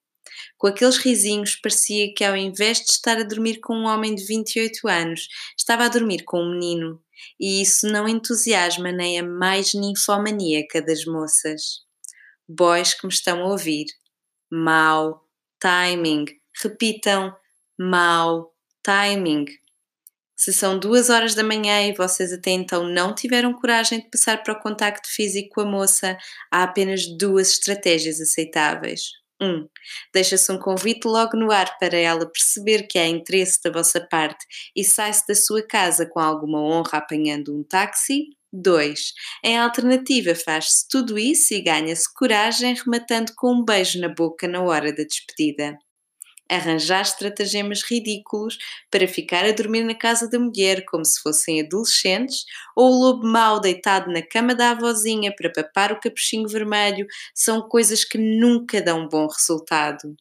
Com 0.57 0.67
aqueles 0.69 0.97
risinhos, 0.97 1.57
parecia 1.57 2.13
que 2.15 2.25
ao 2.25 2.37
invés 2.37 2.79
de 2.79 2.91
estar 2.91 3.19
a 3.19 3.23
dormir 3.25 3.61
com 3.61 3.75
um 3.75 3.87
homem 3.87 4.15
de 4.15 4.25
28 4.25 4.89
anos, 4.89 5.29
estava 5.59 5.85
a 5.85 5.89
dormir 5.89 6.25
com 6.25 6.41
um 6.41 6.53
menino, 6.53 7.03
e 7.39 7.61
isso 7.61 7.87
não 7.89 8.09
entusiasma 8.09 8.91
nem 8.93 9.19
a 9.19 9.23
mais 9.23 9.75
ninfomaníaca 9.75 10.81
das 10.81 11.05
moças. 11.05 11.81
Boys 12.49 12.95
que 12.95 13.07
me 13.07 13.13
estão 13.13 13.43
a 13.43 13.49
ouvir. 13.49 13.87
Mau 14.51 15.27
timing. 15.61 16.27
Repitam: 16.63 17.35
mau 17.79 18.53
timing. 18.83 19.47
Se 20.43 20.53
são 20.53 20.77
duas 20.77 21.09
horas 21.09 21.37
da 21.37 21.45
manhã 21.45 21.87
e 21.87 21.95
vocês 21.95 22.33
até 22.33 22.51
então 22.51 22.83
não 22.83 23.15
tiveram 23.15 23.53
coragem 23.53 24.01
de 24.01 24.11
passar 24.11 24.43
para 24.43 24.55
o 24.55 24.61
contacto 24.61 25.09
físico 25.09 25.51
com 25.55 25.61
a 25.61 25.65
moça, 25.65 26.19
há 26.51 26.65
apenas 26.65 27.07
duas 27.17 27.51
estratégias 27.53 28.21
aceitáveis. 28.21 29.03
1. 29.41 29.47
Um, 29.47 29.69
Deixa-se 30.13 30.51
um 30.51 30.59
convite 30.59 31.05
logo 31.05 31.37
no 31.37 31.53
ar 31.53 31.79
para 31.79 31.97
ela 31.97 32.29
perceber 32.29 32.89
que 32.89 32.99
há 32.99 33.07
interesse 33.07 33.61
da 33.63 33.71
vossa 33.71 34.01
parte 34.01 34.45
e 34.75 34.83
sai-se 34.83 35.25
da 35.29 35.35
sua 35.37 35.63
casa 35.65 36.07
com 36.07 36.19
alguma 36.19 36.61
honra 36.61 36.99
apanhando 36.99 37.57
um 37.57 37.63
táxi. 37.63 38.25
2. 38.53 39.13
Em 39.45 39.57
alternativa, 39.57 40.35
faz-se 40.35 40.89
tudo 40.91 41.17
isso 41.21 41.55
e 41.55 41.63
ganha-se 41.63 42.13
coragem 42.13 42.75
rematando 42.75 43.31
com 43.37 43.61
um 43.61 43.65
beijo 43.65 44.01
na 44.01 44.09
boca 44.09 44.49
na 44.49 44.61
hora 44.61 44.93
da 44.93 45.05
despedida 45.05 45.79
arranjar 46.51 47.03
estratagemas 47.03 47.83
ridículos 47.83 48.59
para 48.91 49.09
ficar 49.09 49.45
a 49.45 49.53
dormir 49.53 49.85
na 49.85 49.95
casa 49.95 50.29
da 50.29 50.39
mulher 50.39 50.85
como 50.85 51.05
se 51.05 51.21
fossem 51.21 51.61
adolescentes, 51.61 52.45
ou 52.77 52.91
o 52.93 53.01
lobo 53.01 53.27
mau 53.27 53.61
deitado 53.61 54.11
na 54.13 54.23
cama 54.23 54.55
da 54.55 54.71
avózinha 54.71 55.33
para 55.37 55.51
papar 55.53 55.93
o 55.93 56.01
capuchinho 56.01 56.49
vermelho, 56.49 57.07
são 57.35 57.69
coisas 57.69 58.05
que 58.05 58.19
nunca 58.19 58.81
dão 58.83 59.09
bom 59.09 59.27
resultado. 59.27 60.15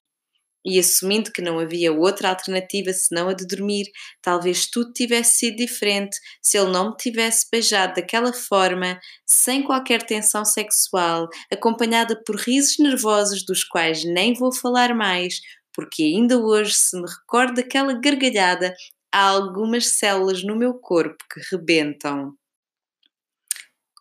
E 0.63 0.77
assumindo 0.77 1.31
que 1.31 1.41
não 1.41 1.57
havia 1.57 1.91
outra 1.91 2.29
alternativa 2.29 2.93
senão 2.93 3.29
a 3.29 3.33
de 3.33 3.47
dormir, 3.47 3.87
talvez 4.21 4.67
tudo 4.69 4.93
tivesse 4.93 5.39
sido 5.39 5.55
diferente 5.55 6.15
se 6.39 6.55
ele 6.55 6.69
não 6.69 6.91
me 6.91 6.97
tivesse 6.97 7.47
beijado 7.51 7.95
daquela 7.95 8.31
forma, 8.31 8.99
sem 9.25 9.63
qualquer 9.63 10.03
tensão 10.03 10.45
sexual, 10.45 11.27
acompanhada 11.51 12.15
por 12.23 12.35
risos 12.35 12.77
nervosos 12.77 13.43
dos 13.43 13.63
quais 13.63 14.03
nem 14.05 14.35
vou 14.35 14.53
falar 14.53 14.93
mais, 14.93 15.41
porque 15.73 16.03
ainda 16.03 16.37
hoje, 16.37 16.73
se 16.73 16.99
me 16.99 17.07
recordo 17.07 17.55
daquela 17.55 17.93
gargalhada, 17.93 18.75
há 19.11 19.27
algumas 19.27 19.87
células 19.87 20.43
no 20.43 20.55
meu 20.55 20.73
corpo 20.73 21.23
que 21.31 21.41
rebentam. 21.51 22.33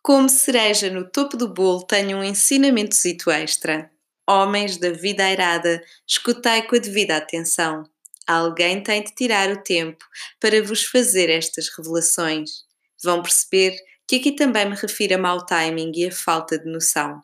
Como 0.02 0.28
cereja 0.28 0.90
no 0.90 1.10
topo 1.10 1.36
do 1.36 1.52
bolo, 1.52 1.82
tenho 1.82 2.18
um 2.18 2.24
ensinamentozinho 2.24 3.30
extra. 3.30 3.90
Homens 4.28 4.78
da 4.78 4.90
vida 4.90 5.24
airada, 5.24 5.82
escutai 6.06 6.66
com 6.66 6.76
a 6.76 6.78
devida 6.78 7.16
atenção. 7.16 7.84
Alguém 8.26 8.82
tem 8.82 9.02
de 9.02 9.14
tirar 9.14 9.50
o 9.50 9.62
tempo 9.62 10.04
para 10.38 10.62
vos 10.62 10.84
fazer 10.84 11.28
estas 11.28 11.68
revelações. 11.76 12.64
Vão 13.02 13.22
perceber 13.22 13.76
que 14.06 14.16
aqui 14.16 14.32
também 14.32 14.68
me 14.68 14.76
refiro 14.76 15.16
a 15.16 15.18
mau 15.18 15.44
timing 15.44 15.92
e 15.94 16.06
a 16.06 16.12
falta 16.12 16.58
de 16.58 16.70
noção. 16.70 17.22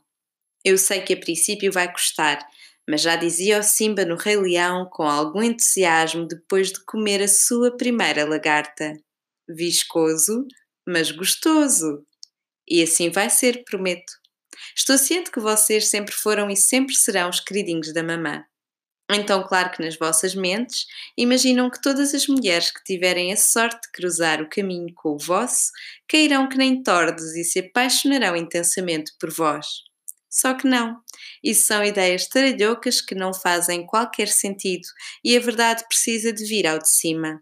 Eu 0.65 0.77
sei 0.77 1.01
que 1.01 1.15
a 1.15 1.17
princípio 1.17 1.73
vai 1.73 1.91
custar, 1.91 2.45
mas 2.89 3.03
já 3.03 3.17
dizia 3.17 3.59
o 3.59 3.63
Simba 3.63 4.05
no 4.05 4.17
Rei 4.17 4.37
Leão 4.37 4.89
com 4.91 5.03
algum 5.03 5.43
entusiasmo 5.43 6.27
depois 6.27 6.71
de 6.71 6.85
comer 6.85 7.23
a 7.23 7.29
sua 7.29 7.77
primeira 7.77 8.25
lagarta. 8.25 8.93
Viscoso, 9.49 10.47
mas 10.87 11.11
gostoso. 11.11 12.07
E 12.69 12.83
assim 12.83 13.11
vai 13.11 13.29
ser, 13.31 13.65
prometo. 13.65 14.13
Estou 14.75 14.97
ciente 14.97 15.31
que 15.31 15.41
vocês 15.41 15.89
sempre 15.89 16.15
foram 16.15 16.51
e 16.51 16.57
sempre 16.57 16.95
serão 16.95 17.29
os 17.29 17.41
queridinhos 17.41 17.93
da 17.93 18.03
mamã. 18.03 18.45
Então, 19.11 19.45
claro 19.47 19.71
que 19.71 19.83
nas 19.85 19.97
vossas 19.97 20.35
mentes 20.35 20.85
imaginam 21.17 21.71
que 21.71 21.81
todas 21.81 22.13
as 22.13 22.27
mulheres 22.27 22.73
que 22.73 22.83
tiverem 22.83 23.33
a 23.33 23.37
sorte 23.37 23.83
de 23.83 23.93
cruzar 23.93 24.43
o 24.43 24.49
caminho 24.49 24.93
com 24.95 25.11
o 25.11 25.19
vosso 25.19 25.71
cairão 26.09 26.49
que 26.49 26.57
nem 26.57 26.83
tordos 26.83 27.37
e 27.37 27.45
se 27.45 27.61
apaixonarão 27.61 28.35
intensamente 28.35 29.13
por 29.19 29.31
vós. 29.31 29.85
Só 30.37 30.53
que 30.53 30.69
não. 30.69 31.01
Isso 31.43 31.67
são 31.67 31.83
ideias 31.83 32.29
taralhocas 32.29 33.01
que 33.01 33.15
não 33.15 33.33
fazem 33.33 33.87
qualquer 33.87 34.29
sentido 34.29 34.87
e 35.25 35.35
a 35.35 35.41
verdade 35.41 35.83
precisa 35.89 36.31
de 36.31 36.45
vir 36.45 36.67
ao 36.67 36.79
de 36.79 36.91
cima. 36.91 37.41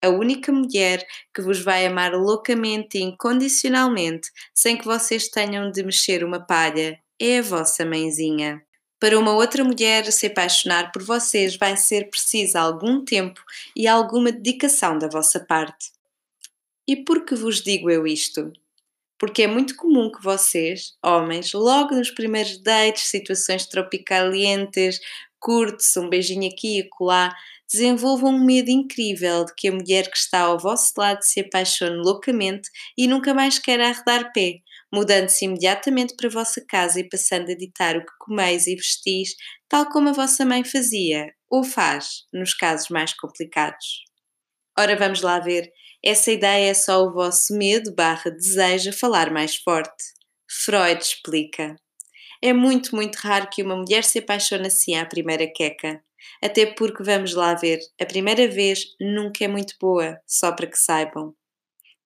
A 0.00 0.08
única 0.08 0.52
mulher 0.52 1.04
que 1.34 1.42
vos 1.42 1.60
vai 1.60 1.84
amar 1.84 2.12
loucamente 2.12 2.96
e 2.96 3.02
incondicionalmente, 3.02 4.30
sem 4.54 4.76
que 4.76 4.84
vocês 4.84 5.26
tenham 5.26 5.72
de 5.72 5.82
mexer 5.82 6.22
uma 6.22 6.38
palha, 6.38 6.96
é 7.20 7.40
a 7.40 7.42
vossa 7.42 7.84
mãezinha. 7.84 8.62
Para 9.00 9.18
uma 9.18 9.32
outra 9.32 9.64
mulher 9.64 10.04
se 10.12 10.26
apaixonar 10.28 10.92
por 10.92 11.02
vocês 11.02 11.56
vai 11.56 11.76
ser 11.76 12.08
preciso 12.08 12.56
algum 12.56 13.04
tempo 13.04 13.42
e 13.74 13.88
alguma 13.88 14.30
dedicação 14.30 14.96
da 14.96 15.08
vossa 15.08 15.40
parte. 15.40 15.90
E 16.86 16.94
por 17.04 17.24
que 17.24 17.34
vos 17.34 17.60
digo 17.60 17.90
eu 17.90 18.06
isto? 18.06 18.52
Porque 19.18 19.42
é 19.42 19.46
muito 19.46 19.74
comum 19.76 20.10
que 20.10 20.22
vocês, 20.22 20.92
homens, 21.04 21.52
logo 21.52 21.94
nos 21.94 22.10
primeiros 22.10 22.62
dates, 22.62 23.04
situações 23.04 23.66
tropicalientes, 23.66 25.00
curte-se 25.40 25.98
um 25.98 26.08
beijinho 26.08 26.48
aqui 26.48 26.78
e 26.78 26.82
acolá, 26.82 27.34
desenvolvam 27.70 28.30
um 28.30 28.44
medo 28.44 28.70
incrível 28.70 29.44
de 29.44 29.54
que 29.54 29.68
a 29.68 29.72
mulher 29.72 30.10
que 30.10 30.16
está 30.16 30.40
ao 30.40 30.58
vosso 30.58 30.92
lado 30.96 31.22
se 31.22 31.40
apaixone 31.40 31.96
loucamente 31.96 32.68
e 32.96 33.06
nunca 33.06 33.34
mais 33.34 33.58
queira 33.58 33.88
arredar 33.88 34.32
pé, 34.32 34.60
mudando-se 34.92 35.44
imediatamente 35.44 36.14
para 36.16 36.28
a 36.28 36.32
vossa 36.32 36.64
casa 36.66 36.98
e 36.98 37.08
passando 37.08 37.50
a 37.50 37.54
ditar 37.54 37.96
o 37.96 38.00
que 38.00 38.12
comeis 38.18 38.66
e 38.66 38.74
vestis, 38.74 39.34
tal 39.68 39.88
como 39.90 40.08
a 40.08 40.12
vossa 40.12 40.46
mãe 40.46 40.64
fazia, 40.64 41.26
ou 41.50 41.62
faz, 41.62 42.24
nos 42.32 42.54
casos 42.54 42.88
mais 42.88 43.12
complicados. 43.12 44.04
Ora, 44.78 44.96
vamos 44.96 45.20
lá 45.20 45.38
ver. 45.38 45.70
Essa 46.04 46.30
ideia 46.30 46.70
é 46.70 46.74
só 46.74 47.02
o 47.02 47.12
vosso 47.12 47.56
medo 47.56 47.92
barra 47.94 48.30
desejo 48.30 48.92
falar 48.92 49.32
mais 49.32 49.56
forte. 49.56 50.04
Freud 50.48 51.02
explica. 51.02 51.76
É 52.40 52.52
muito, 52.52 52.94
muito 52.94 53.16
raro 53.16 53.48
que 53.50 53.62
uma 53.62 53.76
mulher 53.76 54.04
se 54.04 54.20
apaixone 54.20 54.68
assim 54.68 54.94
à 54.96 55.04
primeira 55.04 55.46
queca. 55.52 56.00
Até 56.42 56.66
porque, 56.66 57.02
vamos 57.02 57.34
lá 57.34 57.54
ver, 57.54 57.80
a 58.00 58.06
primeira 58.06 58.46
vez 58.46 58.84
nunca 59.00 59.44
é 59.44 59.48
muito 59.48 59.74
boa, 59.80 60.20
só 60.26 60.52
para 60.52 60.68
que 60.68 60.78
saibam. 60.78 61.34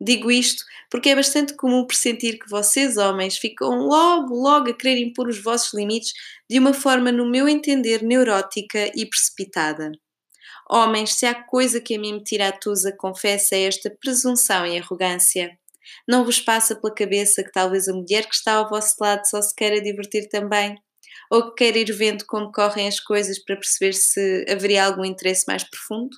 Digo 0.00 0.30
isto 0.30 0.64
porque 0.90 1.10
é 1.10 1.14
bastante 1.14 1.54
comum 1.54 1.86
pressentir 1.86 2.38
que 2.38 2.50
vocês, 2.50 2.96
homens, 2.96 3.36
ficam 3.36 3.86
logo, 3.86 4.34
logo 4.34 4.70
a 4.70 4.74
querer 4.74 4.98
impor 4.98 5.28
os 5.28 5.40
vossos 5.40 5.72
limites 5.74 6.12
de 6.50 6.58
uma 6.58 6.74
forma, 6.74 7.12
no 7.12 7.30
meu 7.30 7.48
entender, 7.48 8.02
neurótica 8.02 8.90
e 8.96 9.06
precipitada. 9.06 9.92
Homens, 10.74 11.16
se 11.16 11.26
há 11.26 11.34
coisa 11.34 11.82
que 11.82 11.96
a 11.96 11.98
mim 11.98 12.14
me 12.14 12.24
tira 12.24 12.48
a 12.48 12.52
tusa, 12.52 12.96
confessa, 12.96 13.54
é 13.54 13.64
esta 13.64 13.90
presunção 13.90 14.66
e 14.66 14.78
arrogância. 14.78 15.50
Não 16.08 16.24
vos 16.24 16.40
passa 16.40 16.74
pela 16.74 16.94
cabeça 16.94 17.44
que 17.44 17.52
talvez 17.52 17.88
a 17.88 17.92
mulher 17.92 18.26
que 18.26 18.34
está 18.34 18.54
ao 18.54 18.70
vosso 18.70 18.94
lado 18.98 19.22
só 19.26 19.42
se 19.42 19.54
queira 19.54 19.82
divertir 19.82 20.30
também? 20.30 20.74
Ou 21.30 21.50
que 21.50 21.56
queira 21.56 21.78
ir 21.78 21.92
vendo 21.92 22.24
como 22.24 22.50
correm 22.50 22.88
as 22.88 22.98
coisas 22.98 23.38
para 23.38 23.56
perceber 23.56 23.92
se 23.92 24.46
haveria 24.48 24.86
algum 24.86 25.04
interesse 25.04 25.44
mais 25.46 25.62
profundo? 25.62 26.16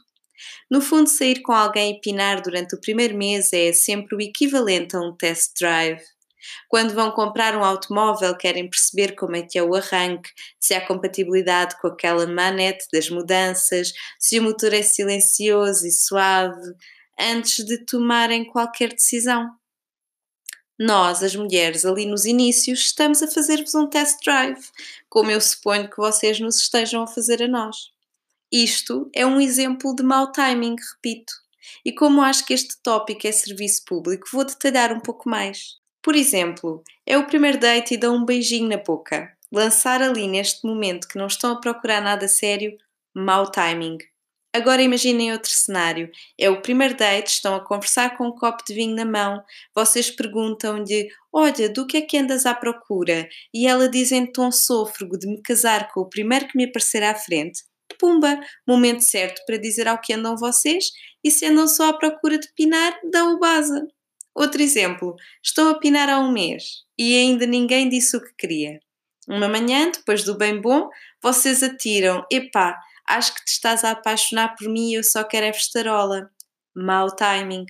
No 0.71 0.81
fundo, 0.81 1.09
sair 1.09 1.43
com 1.43 1.53
alguém 1.53 1.97
e 1.97 2.01
pinar 2.01 2.40
durante 2.40 2.77
o 2.77 2.81
primeiro 2.81 3.17
mês 3.17 3.53
é 3.53 3.73
sempre 3.73 4.14
o 4.14 4.21
equivalente 4.21 4.95
a 4.95 5.01
um 5.01 5.17
test 5.17 5.51
drive. 5.59 6.01
Quando 6.69 6.95
vão 6.95 7.11
comprar 7.11 7.57
um 7.57 7.65
automóvel, 7.65 8.37
querem 8.37 8.69
perceber 8.69 9.15
como 9.15 9.37
é 9.37 9.43
que 9.43 9.59
é 9.59 9.63
o 9.63 9.75
arranque, 9.75 10.31
se 10.59 10.75
há 10.75 10.87
compatibilidade 10.87 11.79
com 11.81 11.89
aquela 11.89 12.27
manete 12.27 12.87
das 12.93 13.09
mudanças, 13.09 13.93
se 14.19 14.39
o 14.39 14.43
motor 14.43 14.73
é 14.73 14.83
silencioso 14.83 15.87
e 15.87 15.93
suave, 15.93 16.75
antes 17.19 17.65
de 17.65 17.85
tomarem 17.85 18.45
qualquer 18.45 18.91
decisão. 18.91 19.51
Nós, 20.79 21.23
as 21.23 21.37
mulheres, 21.37 21.87
ali 21.87 22.05
nos 22.05 22.25
inícios, 22.25 22.87
estamos 22.87 23.23
a 23.23 23.29
fazer-vos 23.29 23.75
um 23.77 23.87
test 23.87 24.19
drive, 24.25 24.61
como 25.09 25.31
eu 25.31 25.41
suponho 25.41 25.89
que 25.89 25.97
vocês 25.97 26.41
nos 26.41 26.59
estejam 26.59 27.03
a 27.03 27.07
fazer 27.07 27.43
a 27.43 27.49
nós. 27.49 27.93
Isto 28.51 29.09
é 29.15 29.25
um 29.25 29.41
exemplo 29.41 29.95
de 29.95 30.03
mau 30.03 30.33
timing, 30.33 30.75
repito. 30.95 31.33
E 31.85 31.93
como 31.93 32.23
acho 32.23 32.45
que 32.45 32.55
este 32.55 32.77
tópico 32.83 33.27
é 33.27 33.33
serviço 33.33 33.85
público, 33.85 34.29
vou 34.33 34.45
detalhar 34.45 34.93
um 34.93 35.01
pouco 35.01 35.29
mais. 35.29 35.79
Por 36.05 36.14
exemplo, 36.14 36.85
é 37.07 37.17
o 37.17 37.27
primeiro 37.27 37.59
date 37.59 37.95
e 37.95 37.97
dão 37.97 38.17
um 38.17 38.27
beijinho 38.27 38.69
na 38.69 38.77
boca. 38.77 39.35
Lançar 39.51 40.03
ali 40.03 40.29
neste 40.29 40.67
momento 40.67 41.09
que 41.09 41.17
não 41.17 41.27
estão 41.27 41.53
a 41.53 41.61
procurar 41.61 42.03
nada 42.03 42.29
sério, 42.29 42.77
mau 43.17 43.51
timing. 43.51 43.97
Agora 44.55 44.83
imaginem 44.83 45.33
outro 45.33 45.51
cenário. 45.51 46.11
É 46.38 46.51
o 46.51 46.61
primeiro 46.61 46.95
date, 46.95 47.29
estão 47.29 47.55
a 47.55 47.64
conversar 47.64 48.19
com 48.19 48.29
um 48.29 48.35
copo 48.35 48.62
de 48.67 48.75
vinho 48.75 48.95
na 48.95 49.07
mão, 49.07 49.43
vocês 49.75 50.11
perguntam-lhe: 50.11 51.09
Olha, 51.33 51.71
do 51.71 51.87
que 51.87 51.97
é 51.97 52.03
que 52.03 52.19
andas 52.19 52.45
à 52.45 52.55
procura? 52.55 53.27
E 53.53 53.67
ela 53.67 53.88
diz 53.88 54.12
em 54.12 54.31
tom 54.31 54.53
sôfrego 54.53 55.19
de 55.19 55.27
me 55.27 55.40
casar 55.40 55.90
com 55.90 56.01
o 56.03 56.09
primeiro 56.09 56.47
que 56.47 56.57
me 56.57 56.67
aparecer 56.67 57.03
à 57.03 57.14
frente 57.14 57.62
pumba, 57.99 58.40
momento 58.67 59.03
certo 59.03 59.40
para 59.47 59.57
dizer 59.57 59.88
ao 59.88 60.01
que 60.01 60.12
andam 60.12 60.37
vocês 60.37 60.90
e 61.23 61.31
se 61.31 61.47
andam 61.47 61.67
só 61.67 61.90
à 61.90 61.93
procura 61.97 62.38
de 62.38 62.49
pinar, 62.55 62.93
dão 63.11 63.37
o 63.37 63.38
base. 63.38 63.81
Outro 64.35 64.61
exemplo, 64.61 65.14
estou 65.42 65.70
a 65.70 65.79
pinar 65.79 66.09
há 66.09 66.18
um 66.18 66.33
mês 66.33 66.83
e 66.99 67.16
ainda 67.16 67.47
ninguém 67.47 67.88
disse 67.88 68.16
o 68.16 68.20
que 68.20 68.35
queria. 68.37 68.81
Uma 69.29 69.49
manhã, 69.49 69.90
depois 69.90 70.25
do 70.25 70.37
bem 70.37 70.61
bom, 70.61 70.88
vocês 71.23 71.62
atiram, 71.62 72.27
epá, 72.31 72.79
acho 73.07 73.35
que 73.35 73.44
te 73.44 73.53
estás 73.53 73.85
a 73.85 73.92
apaixonar 73.92 74.55
por 74.57 74.68
mim 74.68 74.90
e 74.90 74.94
eu 74.94 75.05
só 75.05 75.25
quero 75.25 75.47
é 75.47 75.53
festarola. 75.53 76.31
Mau 76.75 77.14
timing. 77.14 77.64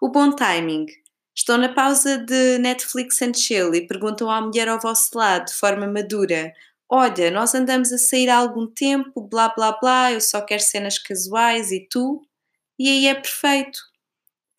O 0.00 0.10
bom 0.10 0.34
timing. 0.34 0.86
Estão 1.34 1.56
na 1.56 1.72
pausa 1.72 2.18
de 2.18 2.58
Netflix 2.58 3.22
and 3.22 3.34
chill 3.34 3.74
e 3.74 3.86
perguntam 3.86 4.28
à 4.28 4.40
mulher 4.40 4.68
ao 4.68 4.80
vosso 4.80 5.16
lado, 5.16 5.46
de 5.46 5.54
forma 5.54 5.86
madura, 5.86 6.52
olha, 6.90 7.30
nós 7.30 7.54
andamos 7.54 7.92
a 7.92 7.98
sair 7.98 8.28
há 8.28 8.36
algum 8.36 8.66
tempo, 8.66 9.22
blá 9.22 9.48
blá 9.48 9.78
blá, 9.80 10.12
eu 10.12 10.20
só 10.20 10.40
quero 10.42 10.60
cenas 10.60 10.98
casuais 10.98 11.70
e 11.70 11.86
tu? 11.88 12.20
E 12.78 12.88
aí 12.88 13.06
é 13.06 13.14
perfeito, 13.14 13.78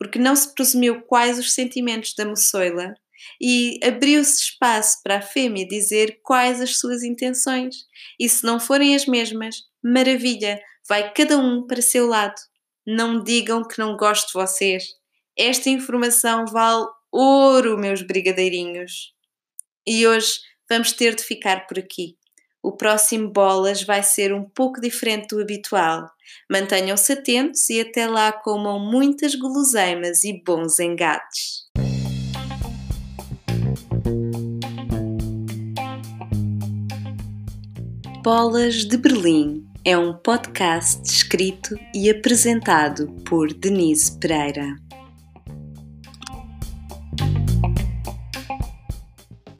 porque 0.02 0.18
não 0.18 0.34
se 0.34 0.52
presumiu 0.52 1.00
quais 1.02 1.38
os 1.38 1.54
sentimentos 1.54 2.12
da 2.16 2.24
moçoila 2.24 2.92
e 3.40 3.78
abriu-se 3.84 4.42
espaço 4.42 5.00
para 5.00 5.18
a 5.18 5.22
fêmea 5.22 5.64
dizer 5.64 6.18
quais 6.24 6.60
as 6.60 6.78
suas 6.78 7.04
intenções. 7.04 7.86
E 8.18 8.28
se 8.28 8.44
não 8.44 8.58
forem 8.58 8.96
as 8.96 9.06
mesmas, 9.06 9.62
maravilha, 9.80 10.60
vai 10.88 11.12
cada 11.12 11.38
um 11.38 11.64
para 11.68 11.80
seu 11.80 12.08
lado. 12.08 12.34
Não 12.84 13.22
digam 13.22 13.62
que 13.62 13.78
não 13.78 13.96
gosto 13.96 14.26
de 14.26 14.32
vocês. 14.32 14.86
Esta 15.38 15.70
informação 15.70 16.46
vale 16.46 16.84
ouro, 17.12 17.78
meus 17.78 18.02
brigadeirinhos. 18.02 19.14
E 19.86 20.04
hoje 20.04 20.32
vamos 20.68 20.90
ter 20.90 21.14
de 21.14 21.22
ficar 21.22 21.68
por 21.68 21.78
aqui. 21.78 22.16
O 22.62 22.70
próximo 22.70 23.28
Bolas 23.28 23.82
vai 23.82 24.04
ser 24.04 24.32
um 24.32 24.44
pouco 24.44 24.80
diferente 24.80 25.34
do 25.34 25.42
habitual. 25.42 26.08
Mantenham-se 26.48 27.12
atentos 27.12 27.68
e 27.68 27.80
até 27.80 28.06
lá 28.06 28.30
comam 28.30 28.78
muitas 28.78 29.34
guloseimas 29.34 30.22
e 30.22 30.40
bons 30.46 30.78
engates. 30.78 31.62
Bolas 38.22 38.84
de 38.84 38.96
Berlim 38.96 39.66
é 39.84 39.98
um 39.98 40.12
podcast 40.16 41.02
escrito 41.04 41.76
e 41.92 42.08
apresentado 42.08 43.08
por 43.28 43.52
Denise 43.52 44.16
Pereira. 44.20 44.76